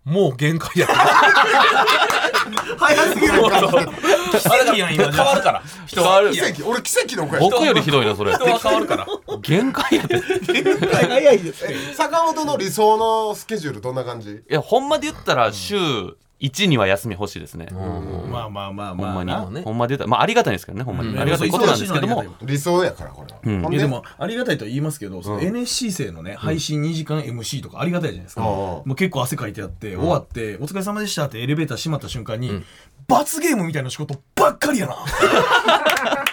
[0.09, 0.95] もう限界やった
[2.77, 3.37] 早すぎるあ
[4.57, 5.61] れがやん今変わるから。
[5.85, 6.65] 人変わる奇跡？
[6.67, 8.33] 俺奇跡の子や僕よりひどいなそれ。
[8.33, 9.05] 人は変わるから。
[9.41, 14.41] 限界やでい早いです坂本の理想のスケジュールどんな感じ？
[14.49, 15.75] やほんまで言ったら週
[16.41, 17.67] 1には休み欲しいですね。
[17.71, 19.61] まあまあまあほんまに。
[19.61, 20.05] ほんまで言った。
[20.05, 21.17] らまあありがたいんですけどねほんまに。
[21.19, 22.23] ありがたいことなんですけども。
[22.41, 28.47] 理想やからこれは、でいやでもありがたいとは言いますけど、その NSC 生のね配信2時間 MC とかありがたいじゃないですか、うん。
[28.47, 32.63] もう結構汗かいてあって、終わって「お疲れ様でした」ってエレベーター閉まった瞬間に、
[33.07, 34.95] 罰ゲームみたいな仕事ばっかりやな。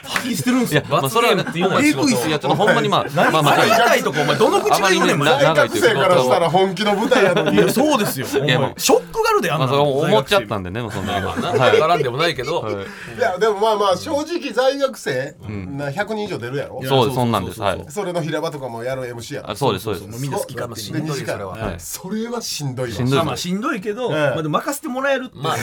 [0.05, 0.83] 吐き捨てるんですよ。
[0.83, 5.19] いやまあそれは罰ゲームっていうのはえぐいっすいやちょっとほんまにまあ何まあまあありがたいとかお前どの口が言うねん。
[5.19, 7.57] 大学生からしたら本気の舞台やのに。
[7.57, 8.27] いやそうですよ。
[8.45, 11.70] いやもうショックであんなまあそれ思っちゃったんんでねもうそんなのまあなはい。
[11.72, 12.75] 分からんでもないけど、はい。
[12.75, 12.79] い
[13.20, 16.83] やでもまあまあ正直在学生、な100人以上出るやろ？
[16.85, 17.61] そうですそんなんです。
[17.61, 17.85] はい。
[17.88, 20.07] それの平場とかもやる MC やそうですそうです。
[20.09, 21.81] もうみんな好き勝手しにんどいよそれは、はい。
[21.81, 22.96] それはしんどいわ。
[22.96, 23.14] しんどい。
[23.16, 25.37] まあまあしんどいけど、ええまあでも任せてもらえるって。
[25.37, 25.62] まあね。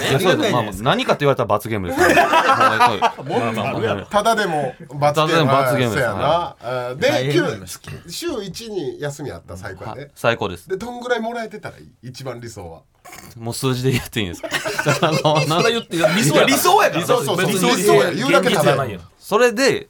[0.82, 2.00] 何かって言われたら罰ゲームです
[4.10, 6.56] ただでも罰ゲームでも罰ゲームですな、
[6.96, 11.20] で週1に休みあった最高で最高ですでどんぐらい。
[11.24, 11.84] もらえてたらい。
[11.84, 11.90] い。
[12.10, 12.82] 一番理想は
[13.38, 14.50] もう数字で言っていいんですか？
[15.08, 17.06] あのなそって理想や理想やから。
[17.06, 17.76] そうそうそう。
[17.76, 18.12] 理想や。
[18.12, 18.92] 言うだけじゃない。
[18.92, 19.90] やんそれで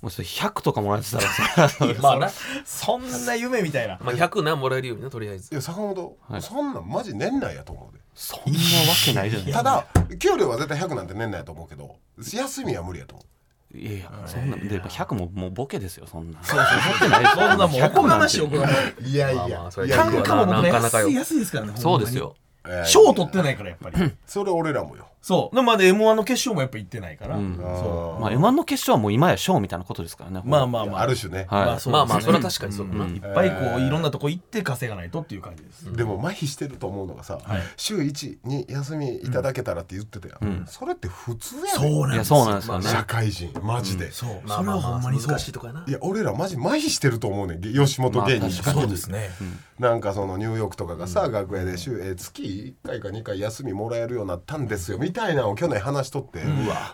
[0.00, 1.70] もうそれ100とかもらえてたらさ。
[2.00, 2.30] まあな、
[2.64, 3.98] そんな夢みたいな。
[4.02, 5.48] まあ、100なもらえるようになとりあえず。
[5.52, 6.42] いや坂本、はい。
[6.42, 8.02] そんなんマジ年内やと思うで。
[8.14, 8.64] そんなわ
[9.04, 9.62] けないじゃないですか。
[9.62, 9.86] ただ
[10.18, 13.26] 給料は絶対100なんて年内やと思うけど休みは無理やと思う
[13.74, 17.10] いやいやそんなで100ももうボケですよそんなそうそう
[17.48, 19.10] そんなもうおこがましいい。
[19.10, 21.10] いやいや、単価も僕ねなかなかよ。
[21.10, 22.36] 安いですからねそうですよ。
[22.66, 24.12] えー賞取ってないからやっぱり。
[24.26, 25.56] それ俺らもよそう。
[25.56, 27.56] でもまだ m 1の決勝もやっぱ行ってないから、ん。
[27.56, 30.42] そまあ M1 の決勝はもう今やショーみたいなことですからね。
[30.44, 31.00] うまあまあまあ。
[31.00, 31.64] ある種ね、はい。
[31.64, 32.88] まあそうまあまあそれは確かにそう。
[32.88, 37.38] だな、いっぱいこういろんなとこ行って稼がないとっていう感じです、でも麻痺してると思うのがさ、
[37.78, 42.84] 週1に休みいただけたらって言ってたやん、それって普通やねそうなんですそうなんですよね。
[42.84, 45.28] 社会人マジで、そう、まあそれはまあまあほんまにそう。
[45.28, 45.84] 難しいとこやな。
[45.88, 47.62] いや俺らマジ麻痺してると思うねん。
[47.62, 48.80] 吉本芸人まあ確かに。
[48.82, 49.30] そうですね、
[49.78, 52.42] なんかそのニューヨークとかがさ、楽屋で週、えー月
[52.84, 56.40] 1回か2回休みもらえるようになったんですよみたいなのを去年話しとって、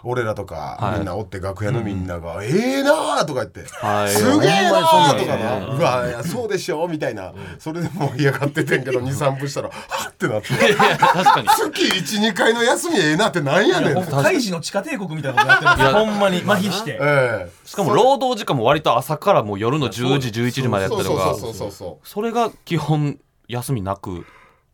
[0.04, 0.98] 俺らとか、はい。
[0.98, 4.10] みんなおって楽屋のみんなが「ええなー」とか言って「はい。
[4.10, 9.74] すげえなー」とかな「うわいやそうでしょ」みたいな、それで盛り上がっててんけど23分したら「は
[10.08, 10.52] っ」ってなって。
[10.52, 11.48] いや確かに。
[11.48, 11.82] 月
[12.18, 16.42] 12回の休みええなってなんやねんほんまカイジの地下帝国みたいなことやってるんですよほんまに。
[16.42, 16.98] 麻痺して。
[17.00, 17.50] ええ。
[17.64, 22.08] しかも労働時間も割と朝からもう夜の10時11時までやったりとかそうそうそうそうそう。
[22.08, 24.26] それが基本休みなく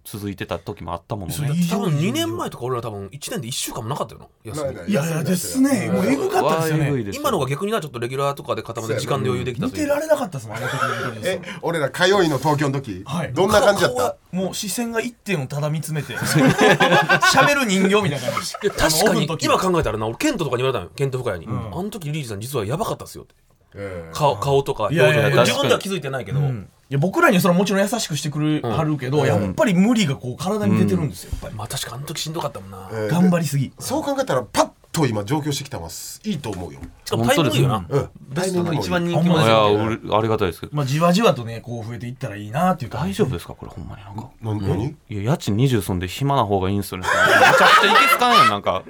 [0.08, 1.50] 続いてた時もあったものね。
[1.68, 4.74] 多分2年前とか俺ら多分1年で1週間もなかったよな休み。
[4.76, 5.10] ないやい。
[5.10, 5.90] やですね。
[5.90, 7.10] もうエグかったですよね。
[7.12, 11.26] 今のが逆になちょっとレギュラーとかで固まって時間で余裕できた見てられなかったですもんあの時の本当に。
[11.26, 13.32] え俺ら通いの東京の時、はい。
[13.34, 13.96] どんな感じだった？
[13.96, 18.52] 顔はもう視線が一点をただ見つめて 喋る人形みたいな感じ。
[18.70, 23.34] 確かに今考えたらな俺ケントとかに言われたのよケント深谷に、あの時リリーさん実はやばかったっすよって。
[23.74, 33.72] ええ顔顔とか表情自分では気づいてないけど、うんいや僕らにはそれはもちろん優しくしてくれはるけど、やっぱり無理がこう体に出てるんですよやっぱり、まあ確かあの時しんどかったもんな、ええ頑張りすぎ。
[33.80, 36.20] そう考えたらパッと今上京してきたます。
[36.24, 36.80] いいと思うよ。
[37.04, 37.86] しかもタイミングいいよな。
[37.88, 38.10] うん。
[38.28, 40.76] ベストな一番人気ほんまいやありがたいですけど。
[40.76, 44.02] まあじわじわとねこう増えていったらいいなっていう大丈夫ですかこれほんまに。
[44.04, 44.30] なんか。
[44.40, 44.96] な何？
[45.08, 47.06] いや家賃20住んで暇な方がいいんすよね。
[47.06, 48.82] めちゃくちゃいけつかんやんなんか。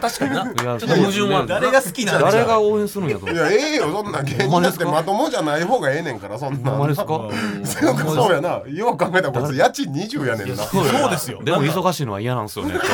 [0.00, 0.42] 確かにな。
[0.44, 4.84] いやちょっと矛盾は誰が好きなんでしょう誰が応援するんやといやええよそんな芸人だって。
[4.84, 7.06] まともじゃない方がええねんからそんなほんまですか？
[7.06, 8.62] そうかそうやな。
[8.66, 10.62] よう考えたらこいつ家賃20やねんな。
[10.62, 11.42] そうですよ。
[11.42, 12.74] でも忙しいのは嫌なんですよね。
[12.74, 12.86] なんか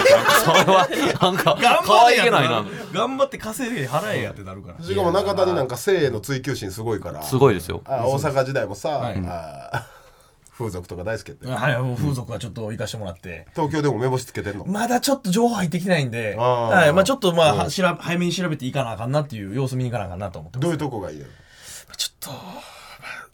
[0.44, 0.88] それは
[1.20, 2.64] なんか可愛げないな。
[2.92, 4.84] 頑張って稼いで払えやってなるから。
[4.84, 7.22] しかも中谷なんか性への追求心すごいから。
[7.22, 7.82] すごいですよ。
[7.84, 9.22] あ大阪時代もさ、はい。
[9.26, 9.86] あ
[10.56, 11.46] 風俗とか大好きやって。
[11.46, 13.46] はいもう風俗はちょっと行かしてもらって。
[13.54, 14.66] 東京でも目星つけてんの？
[14.66, 21.24] まだちょっと情報入ってきてないんで、はいまあ、ちょっとまあ、は調べ早めに調べていかなあかんなっていう様子見に行かなあかんなと思ってどういうとこがいいの
[21.96, 22.42] ちょっと、まあ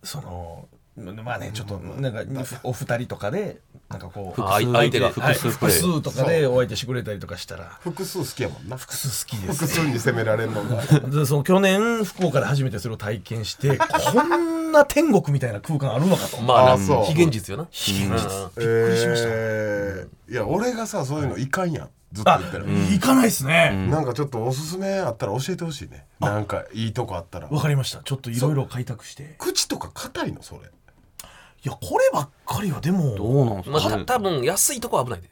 [0.03, 2.23] そのまあねちょっとなんか
[2.63, 5.35] お二人とかでなんかこうあ相手がはい。
[5.35, 5.77] 複数プレイ。
[5.77, 7.79] 複数とかでお相手してくれたりとかしたら。
[7.81, 8.77] 複数好きやもんな。
[8.77, 10.83] 複数好きです複数に責められるのが。
[11.09, 16.43] でその去年福岡で初めてそれを体験してこんな天国みたいな空間あるのかと。
[16.43, 17.05] まあそう。
[17.05, 17.69] 非現実よな。
[17.71, 18.31] 非現実。
[18.31, 18.51] うん。
[18.57, 21.89] びっくりしました、えーいや俺がさそういうのいかんやん。
[22.13, 23.87] ずっとあ言ってる、行かないっすね。
[23.91, 26.07] なんかちょっとおすすめあったら教えてほしいね。
[26.21, 27.49] なんかいいとこあったら。
[27.49, 28.03] わ、かりました。
[28.03, 29.35] ちょっといろいろ開拓して。
[29.39, 30.61] 口とか硬いのそれ
[31.65, 33.17] いやこればっかりはでも。
[33.17, 35.29] どうなんすまあたかね多分安いとこは危ないで。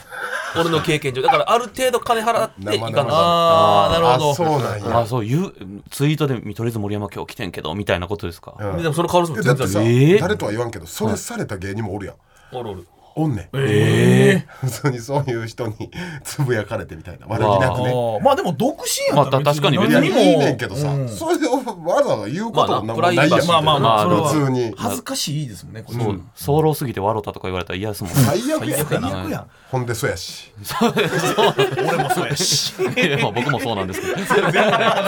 [0.58, 1.22] 俺の経験上。
[1.22, 2.80] だからある程度金払ってい。
[2.80, 4.30] かなあーなるほど。
[4.30, 4.98] あそうなんや。
[5.00, 5.54] あそう言う
[5.90, 10.20] ツイートで見取り図森山今日来てんけどみたいなことですか、うんでもその可能性も全然えー？
[10.20, 12.16] 誰とは言わんけどそれされた芸人もおるやん、
[12.56, 13.48] おるおるおんねん。
[13.54, 15.90] ええ普通にそういう人に
[16.22, 17.26] つぶやかれてみたいな。
[17.26, 17.90] 悪気なくね。
[17.92, 20.10] ーまあでも独身やったらまあ確かに別いやいに。
[20.10, 20.32] 何も。
[20.32, 21.08] いねんけどさ、うん。
[21.08, 24.74] それでわざわざ言うこともなんもないやん、まあなプライバシーまあまあまあ普通に。
[24.76, 26.20] 恥ずかしいですもんねこれそう。
[26.34, 30.52] 早漏すぎて笑ったとか言われたら嫌ですもん最悪や最悪やんほんでそうやし。
[30.60, 32.74] 俺もそうやし。
[33.20, 34.16] まあ僕もそうなんですけど。
[34.16, 34.32] みんな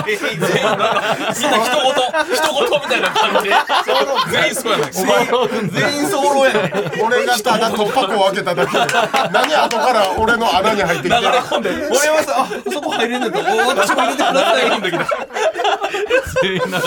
[0.04, 0.42] 一言一
[1.48, 3.54] 言みたいな感じで。
[4.32, 4.88] 全員そうやな。
[4.88, 5.02] い全
[5.98, 8.78] 員早漏やね俺がただ突破口を開けただけで。
[9.32, 14.70] 何後から俺の穴に入ってきて流れ込んで俺はさあそこ入れんだったらお私も入れてください。
[14.70, 15.06] 込んできた
[16.42, 16.78] 全員流れ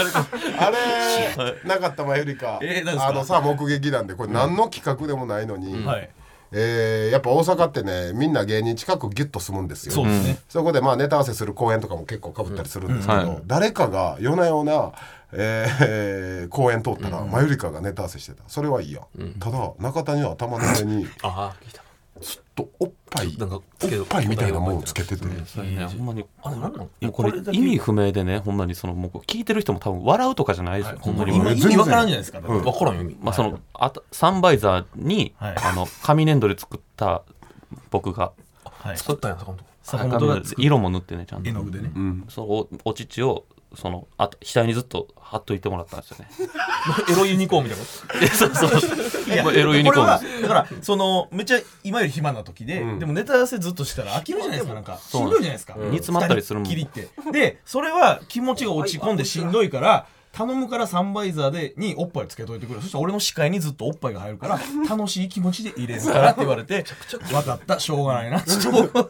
[0.57, 2.59] あれなかったまゆりか。
[2.61, 3.07] えーか？
[3.07, 6.09] あのさ目撃談でこれ何の企画でもないのに、はい。
[6.51, 9.93] えーやっぱ大阪ってねみんな芸人近くギュッと住むんですよ。
[9.93, 10.37] そうですね。
[10.47, 13.27] そこでまあネタ合わせする公演とかも結構かぶったりするんですけど、うん。
[13.27, 13.41] はい。
[13.45, 14.91] 誰かが夜な夜な、
[15.31, 18.43] えー公演通ったら、マユリカがネタ合わせしてた。
[18.47, 19.01] それはいいや、
[19.39, 21.83] ただ中谷は頭の上に ああ聞いた。
[22.55, 23.61] とおっぱいなんかおっ
[24.07, 26.25] ぱいみたいなものをつけてて、ほんまに。
[26.41, 28.73] あれ何なのもうこれ意味不明でねほんまに。
[28.75, 31.35] そのもう聞いてる人も多分笑うとかじゃないですよ、ほんまに。
[31.35, 32.39] 意味わからんじゃないですか。
[32.39, 33.17] だって分からんよ意味。
[33.19, 35.55] まあそのあたサンバイザーに、はい。
[35.57, 37.23] あの紙粘土で作った
[37.91, 38.31] 僕が。
[38.63, 38.97] はい。
[38.97, 41.49] 作ったんや坂本坂本色も塗ってねちゃんと。
[41.49, 41.91] 絵の具でね。
[42.29, 43.43] そのおお乳を
[43.75, 46.27] そのあと額にずっと貼っといてもらったんですよね。
[47.09, 47.85] エロユニコーンみたいな。
[48.35, 48.47] そ
[49.49, 54.99] うエロユニコーンだからそのめっちゃ今より暇な時で、でもネタ合わせずっとしたら飽きるじゃないですかなんか。
[54.99, 57.31] しんどいじゃないですか、煮詰まったりするもん。
[57.31, 62.81] でそれは気持ちが落ち込んでしんどいから頼むからサンバイザーでにおっぱいつけといてくれ。
[62.81, 67.79] そしたら俺の視界にずっとおっぱいが入るから 楽しい気持ちで入れるからって言われて分かった。
[67.79, 68.39] しょうがないな。
[68.39, 68.59] っとそ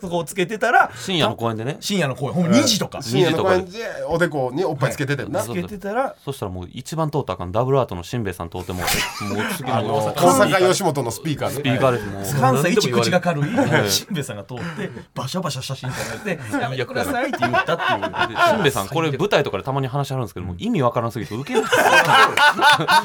[0.08, 1.78] こをつけてたら深夜の公園でね。
[1.80, 3.02] 深夜の公演ほんま2時とか。
[3.02, 11.56] 深夜の公園でおでこにおっぱいつけててんな、つけてたらそしたらもう一番通ったかんダブルアートのしんべヱさん通ってもうてもう次あのの大阪吉本のスピーカーで。
[11.56, 12.06] スピーカーです。
[12.06, 13.90] もう関西一口が軽い。
[13.90, 18.36] しんべヱさんが通ってバシャバシャ写真撮られて「やめてください」って言ったっていう。
[18.36, 21.72] でしんべヱさんこれ舞台とかでたまに話あるんですけどもう意味わからんすぎて受けない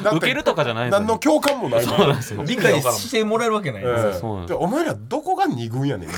[0.03, 1.85] だって受けるとかじゃない何の共感もない。
[2.45, 3.83] 理解してもらえるわけない
[4.53, 6.09] お前らどこが二軍やねん。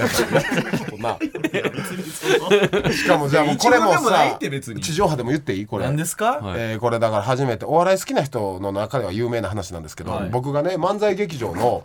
[2.93, 4.81] しかもじゃあもうこれもさって別に。
[4.81, 5.65] 地上波でも言っていい？
[5.65, 5.85] これ。
[5.85, 6.59] 何ですか、はい。
[6.59, 7.65] えーこれだから初めて。
[7.65, 10.29] お笑い好きな人の中では有名な話なんですけど、はい。
[10.29, 11.83] 僕がね漫才劇場の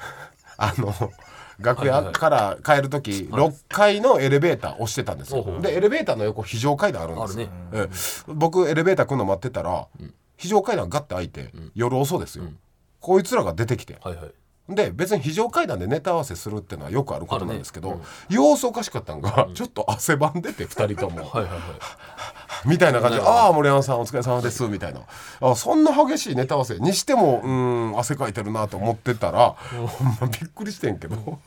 [0.56, 0.94] あの
[1.58, 9.86] 楽屋から帰る時、6階のエレベーター押してたんですよ、でエレベーターの横非常階段あるんですよ、えー僕エレベーター来るの待ってたら、
[10.36, 12.44] 非常階段ガッて開いて、夜遅ですよ、
[13.00, 14.30] こいつらが出てきて、はいはい
[14.68, 21.24] で別に非常階段でネタ合わせするっていうのはよくあることなんですけど、様子おかしかったんが、ちょっと汗ばんでて2人とも。
[21.24, 21.60] はいはいはい。
[22.66, 25.00] みたいな感じで「ああ森山さんお疲れ様です」みたいな。
[25.40, 31.38] あそんな激しいネタ合わせにしてもうん汗かいてるなと思ってたらほんまびっくりしてんけど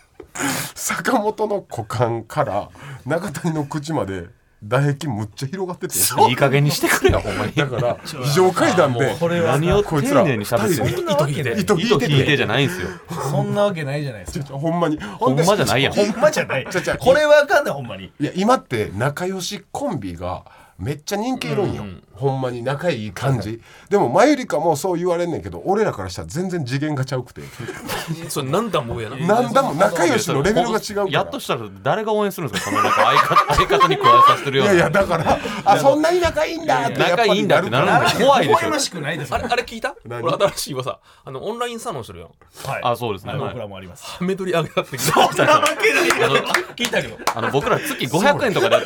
[0.74, 2.70] 坂本の股間から
[3.06, 4.28] 中谷の口まで
[4.64, 5.96] 唾液むっちゃ広がってて。
[6.30, 7.54] いい加減にしてくれよ ほんまに。
[7.54, 12.06] だから非常階段でこれは何を丁こいつら寧に喋ってるそんなわけない糸引いてて。
[12.06, 12.88] 糸引いてじゃないんですよ。
[13.32, 14.58] そんなわけないじゃないですか。
[14.58, 15.02] ほんまに。
[15.02, 15.94] ほほんまじゃないやん。
[15.94, 16.68] ほんまじゃない。
[16.70, 18.12] ちゃちゃこれはあかんねほんまに。
[18.20, 20.44] いや今って仲良しコンビが
[20.78, 21.86] めっちゃ人気いるんよ、
[22.22, 27.42] ほんまに仲いい感じ、でもマユリカもそう言われんねんけど俺らからしたら全然次元がちゃうくて。
[28.30, 29.18] それ何段も上やな。
[29.18, 31.10] 何だも仲良しのレベルが違うから。
[31.10, 32.72] やっとしたら誰が応援するんですか？
[32.72, 34.74] そのなんか相方相方に加えさせてるような。
[34.74, 39.96] いやいやだからあそんなに仲いいんだって仲いいんだってなるんだ怖いでしょ微笑ましくないですあれあれ聞いた？
[40.06, 40.24] 何？
[40.24, 41.00] 俺新しい噂。
[41.26, 42.30] あのオンラインサロンしてるやん。
[42.72, 42.82] はい。
[42.84, 43.34] あそうですね。
[43.34, 43.42] はい。
[43.42, 43.50] はい。
[43.50, 46.36] 僕らもありますハメ撮り上げたって聞いたなわけないあの
[46.76, 47.18] 聞いたけど。
[47.36, 48.78] あの僕ら月500円とかで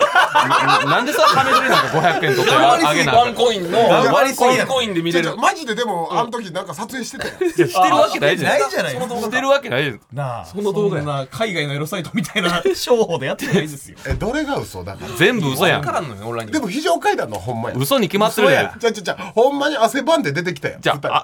[0.86, 5.36] なんでそれハメ撮りなんか500円とかあげなワンコインのワンコインで見れる。
[5.38, 7.34] マジででもあの時なんか撮影してたよ。
[7.50, 8.60] してるわけないじゃん。
[8.60, 10.00] ないじゃないしてるわけない。
[10.14, 13.98] なあその動画海外のエロサイトみたいな商法でやってないですよ。
[14.08, 14.84] えどれが嘘？
[14.84, 15.16] だから。
[15.18, 15.82] 全部嘘やん。
[15.82, 16.60] 分からんのよオンラインで。
[16.60, 17.76] も非常階段のほんまや。
[17.78, 18.66] 嘘に決まってるじゃん。
[18.70, 21.24] 嘘じゃあじゃあじゃあほんまに汗ばんで出てきたよじゃあ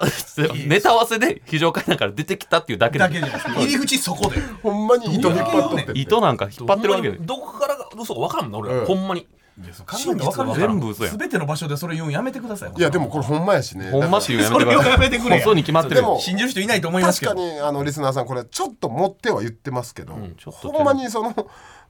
[0.66, 2.98] ネタ合わせで非常階段から出てきたっていうだけで。
[2.98, 3.30] だけじゃない。
[3.32, 4.40] ですか入り口そこで。
[4.62, 5.92] ほんまに糸引っ張って。
[5.98, 8.80] 糸なんか引っ張ってるわけどこからが嘘か分からんもんな俺。
[8.80, 8.86] うん。
[8.86, 9.26] ほんまに
[9.58, 11.18] 真実は全部嘘やん。
[11.18, 13.90] 全ての場所でそれ言うんやめてくださいいやでもこれほんまやしね。
[13.90, 16.02] ほんまっていうのやめてくださやめてくれやい嘘に決まってるよ。
[16.02, 17.32] でも信じる人いないと思いますけど。
[17.32, 21.34] 確かにあのリスナーさんこれちょっと持っては言ってますけど、ちょっとほんまにその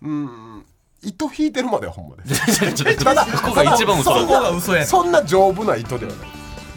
[0.03, 0.65] うん
[1.03, 2.75] 糸引いてるまではほんまです。
[2.75, 4.87] ちょっとここが一番嘘そこだが嘘やねん。
[4.87, 6.29] そんな丈夫な糸ではない。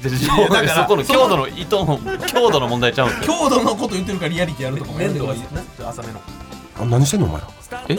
[0.05, 5.81] そだからこの強度の糸の強度の問題ちゃう強度のこと言ってるからリアリティやるとかもやめ粘てください土がいい。
[5.81, 6.21] な浅めの
[6.79, 7.47] あ何してんのお前ら。
[7.89, 7.97] え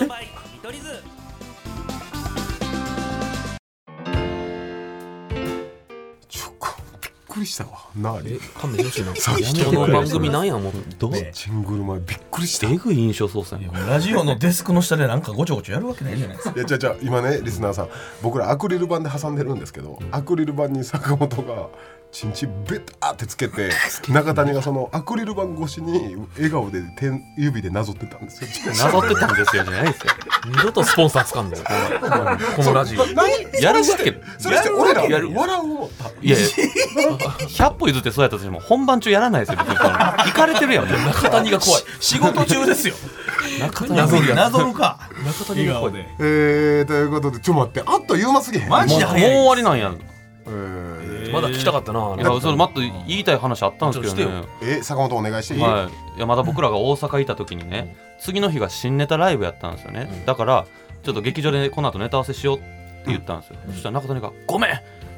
[7.37, 7.85] くりしたわ。
[7.95, 12.69] なあえ勘弁してほしいなさっきこの番組なんやもうどうねチングル前びっくりした。
[12.69, 13.89] えぐい印象操作やん。
[13.89, 16.55] ラジオのデスクの下でなんかごちょごちょやるわけないじゃないですか。
[16.57, 17.89] いやじゃじゃ今ねリスナーさん。
[18.23, 21.69] 僕らアクリル板で挟んでるんですけどアクリル板に坂本が
[22.19, 23.71] チンチンベターってつけて
[24.09, 28.73] 中谷がそのアクリル板越しに笑顔で手指でなぞってたんですよ。
[28.73, 30.13] なぞってたんですよじゃないですよ。
[30.47, 33.05] 二度とスポンサーつかんでこのこのラジオ。
[33.09, 33.29] 何
[33.61, 34.19] やるわけ。
[34.39, 36.47] それして俺らやる笑う思ったいやいや。
[36.47, 40.89] 100歩譲ってそうやったとしても本番中やらないですよ別に行かれてるやん。
[40.89, 41.83] 中谷が怖い。
[42.01, 42.95] 仕事中ですよ。
[43.61, 45.11] 中谷なぞるなぞるか。
[45.23, 46.09] 中谷が怖いで。
[46.19, 47.83] えー、ということでちょっと待って。
[47.85, 48.71] あっという間すぎへん。
[48.71, 49.93] マジもうもう終わりなんや。
[49.95, 50.16] えー
[51.33, 54.45] まだ聞きたかったないやそれまっと言いたい話あったんですけどね。
[54.63, 60.67] え坂本お願いしていい、はい、いやまだ僕らが大阪いた時にね、次の日が新ネタライブやったんですよね、だから
[61.03, 62.67] ちょっと劇場でこの後ネタ合わせしようって
[63.07, 64.71] 言ったんですよ、そしたら中谷が「ごめん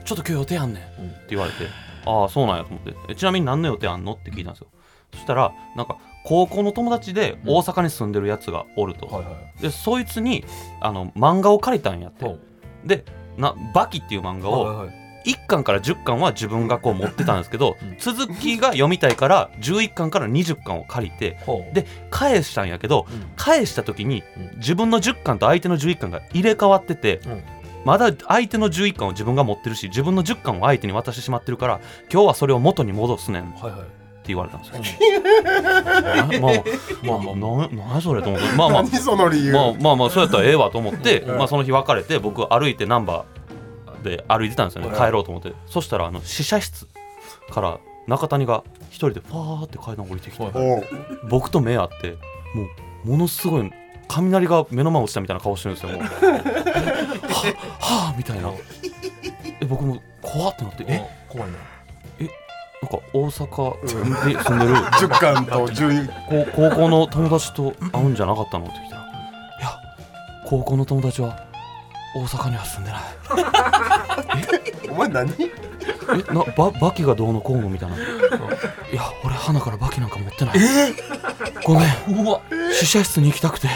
[0.04, 0.86] ちょっと今日予定あんねん」っ
[1.20, 1.58] て言われて
[2.06, 4.68] 「ああそうなんや」と思ってえ「ちなみに何の予定あんの?」って聞いたんですよ。
[5.12, 10.44] そしたらなんか高校の友達で大阪に住んでるやつがおると、はいはいでそいつに
[10.80, 12.38] あの漫画を借りたんやって、ほ
[12.84, 13.04] で
[13.36, 17.96] な「バキ」っていう漫画を、はいはいはい1巻から10巻は自分がこう持ってたんですけど、うん。
[17.98, 21.38] 続きが読みたいから11巻から20巻を借りて
[21.74, 23.26] で返したんやけど、うん。
[23.36, 24.58] 返した時にうん。
[24.58, 27.42] 自分の10巻と相手の11巻が入れ替わってて、うん。
[27.84, 31.80] まだ相手の11巻を自分が持ってるし自分の10巻を相手に渡してしまってるから
[32.12, 33.80] 今日はそれを元に戻すねんってはいはい。
[34.28, 34.78] 言われたんですよ。
[35.42, 36.52] なまあ
[37.02, 38.46] まあまあななんやそれと思って。
[38.56, 41.38] まあまあ何その理由、まあまあまあそうやったらええわと思って、うん。
[41.38, 43.37] まあ、その日別れて僕歩いてナンバー
[44.02, 45.06] で歩いてたんですよね、はい。
[45.06, 45.52] 帰ろうと思って。
[45.66, 46.86] そしたらあの試写室
[47.50, 50.44] から中谷が一人でファーって階段降りてきて、
[51.28, 52.12] 僕と目合って
[52.54, 52.66] も
[53.04, 53.72] うものすごい
[54.08, 56.02] 雷が目の前落ちたみたいな顔してるんですよもう。
[56.02, 56.08] は
[57.80, 58.50] はあみたいな。
[59.60, 61.02] え僕も怖ってなってえ？
[61.28, 61.58] 怖いな。
[62.80, 66.08] なんか大阪で住んでる 10巻と11
[66.54, 68.66] 高高校の友達と会うんじゃなかったの？
[68.66, 69.04] って聞いたら「い
[69.60, 69.68] や
[70.46, 71.47] 高校の友達は
[72.20, 73.02] 大阪には住んでない。
[74.90, 75.32] お前何？
[75.40, 78.00] えなババキがどうのこうの」みたいな「い
[78.92, 80.58] や俺花からバキなんか持ってない。
[81.64, 82.24] ごめん。
[82.24, 82.40] うわ。
[82.72, 83.68] 試写室に行きたくて。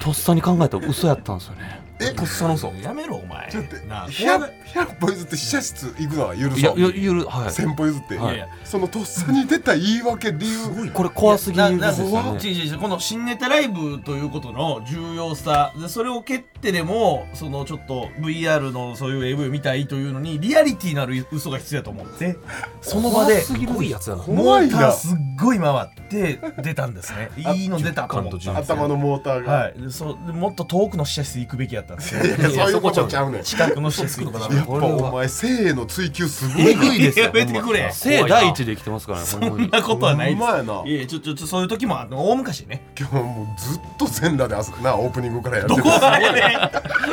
[0.00, 1.80] とっさに考えたら嘘やったんですよね
[2.24, 3.50] とっさの嘘やめろお前。
[3.88, 5.36] なあ 100, 100歩譲って。
[5.36, 7.24] 試写室行くのは許いやそういやゆる。
[7.26, 7.46] はい。
[7.48, 8.36] 1000歩譲って、はい。
[8.36, 10.90] いやそのとっさに出た言い訳理由。
[10.94, 15.72] これ怖すぎるんですよななね違う違う違うこの新ネタライブということの重要さ。
[15.78, 22.36] でそれを蹴ってでもそのちょっと VR のそういう AV を見たいというのにリアリティのある嘘が必要だと思って
[22.80, 24.76] その場ですごいやつやなモ怖いな。
[24.76, 27.30] ーターすっごい回って出たんですね。
[27.54, 29.74] いいの出たと思った頭のモーターが、はい。
[29.80, 33.42] でそうでもっと遠くの試写室行くべきやったんですいやそういうことちゃうねん。
[33.42, 34.54] 近くの施設行ったら。
[34.54, 37.90] やっぱお前性の追求すごいえぐいですよやめてくれ。
[37.92, 39.66] 性第一で生きてますからねそほんまに。
[39.68, 40.46] んなことはないです。
[40.46, 40.82] ほんまやな。
[40.86, 42.86] いやいやちょちょちょそういう時もあの大昔ね。
[42.98, 46.40] 今日もうずっと全裸で遊なオープニングからやってどこがやね。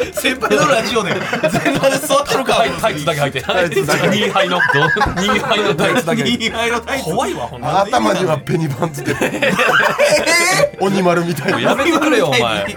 [0.09, 1.19] ん先輩のラジオで全
[1.73, 2.63] 裸で座ってるか。
[2.81, 3.41] タイツだけ履いて。
[3.41, 4.59] タイツだけ2杯の。
[4.59, 6.51] 2杯のタイツだけ履いて。
[6.51, 7.05] 2杯のタイツ。
[7.05, 9.53] 怖いわほんま頭にはペニバンつけて
[10.79, 11.61] 鬼丸みたいな。
[11.61, 12.75] やめてくれよお前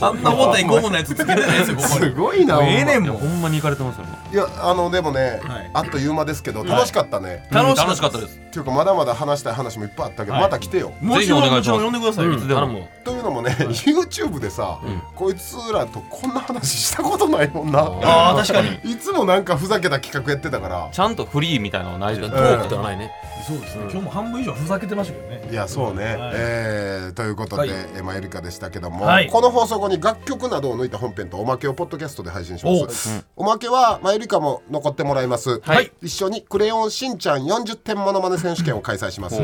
[0.00, 5.70] あんな重たいゴムのやつつけてないですよここすにごいなもうええねんもんほんまに行かれてますよねいやあのでもね、はい。
[5.74, 8.38] あっという間ですけど楽しかったね、楽しかった楽しかったです。
[8.50, 10.42] っていうかまだまだ話したい話もいっぱいあったけど、はい。
[10.42, 10.92] また来てよ。
[11.00, 11.82] もちぜひお願いします。
[11.82, 14.78] ろんもちろん呼んでくださいようん頼むというのもね、YouTube でさ、
[15.14, 17.80] こいつらとこんな話したことないもんな。
[17.80, 18.68] ああ確かに。
[18.92, 20.88] いつもなんかふざけた企画やってたから。
[20.92, 23.10] ちゃんとフリーみたいなのないですトよークではないね。
[23.46, 23.82] そうですね。
[23.90, 25.48] 今日も半分以上ふざけてましたけどね。
[25.50, 26.32] いやそうね、はい。
[26.34, 27.70] えーということで、はい。
[27.96, 29.28] えまあエリカでしたけども、はい。
[29.28, 33.24] この放送後に楽曲などを抜いた本編とおまけをポッドキャストで配信しおます。
[33.36, 35.90] おまけは、まあ、エリカも残ってもらいます、はい。
[36.02, 39.40] 一緒に「クレヨンしんちゃん40点モノマネ選手権」を開催します、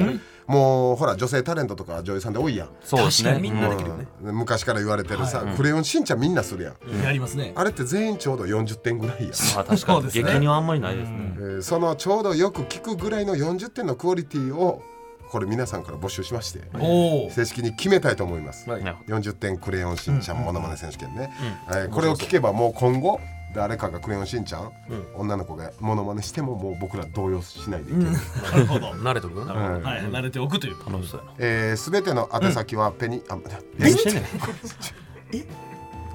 [0.46, 2.68] もうほら女性タレントとか女優さんで多いやん。
[2.82, 3.38] そうですね。
[3.40, 4.06] みんなできるよね。
[4.24, 4.36] うん。
[4.36, 7.52] 昔から言われてるさ「クレヨンしんちゃん」みんなするやん、やりますね。
[7.54, 9.30] あれって全員ちょうど40点ぐらいやん。
[9.54, 9.76] まあ確かに。
[9.76, 10.24] そうですね。
[10.24, 11.34] 激にはあんまりないですね。
[11.38, 14.82] えーそのちょうどよく聞くぐらいの40点のクオリティを
[15.30, 18.84] これ皆さんから募集しましておお正式に決めたいと思います、はい。
[18.84, 21.32] なるほ40点クレヨンしんちゃんモノマネ選手権ね、
[21.68, 23.20] えーこれを聞けばもう今後
[23.54, 24.70] 誰かがクレヨンしんちゃん、
[25.14, 28.18] 女の子がモノマネしてももう僕ら動揺しないでいける、な
[28.58, 28.90] るほど。
[28.90, 29.52] 慣れとるな。
[29.54, 30.02] うんはい。
[30.02, 31.32] 慣れておくという楽しそうやな。
[31.38, 33.38] えー、全ての宛先はペニ、あ
[33.78, 34.20] 何してんね。
[35.40, 35.66] ん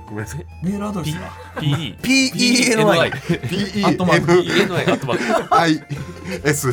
[0.06, 0.46] ごめんなさい。
[0.62, 0.92] メールア？
[0.92, 1.22] ドレスが
[4.06, 4.32] マーク。
[4.32, 5.80] ENI アットマー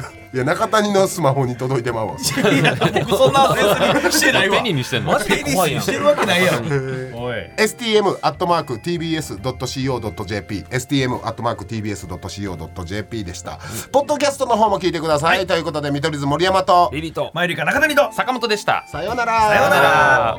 [0.06, 2.12] クいや中谷のスマホに届いてまうわ。
[2.12, 2.24] 僕
[3.16, 3.48] そんな
[3.94, 4.56] 別にしてないわ。
[4.58, 5.12] ペニーにしてんの？
[5.12, 5.82] マジで怖いやん。
[5.82, 6.58] してるわけないやろ
[7.18, 7.50] おい。
[7.56, 8.18] stm.tbs.co.jp
[10.70, 12.14] stm.tbs.co.jp
[13.24, 13.58] でした、
[13.90, 16.90] ポッドキャストの方も聞いてください、ということで見取り図森山と。
[16.92, 17.30] リリーと。
[17.34, 18.12] マイリカ中谷と。
[18.12, 18.84] 坂本でした。
[18.88, 19.48] さようなら。
[19.48, 20.38] さようなら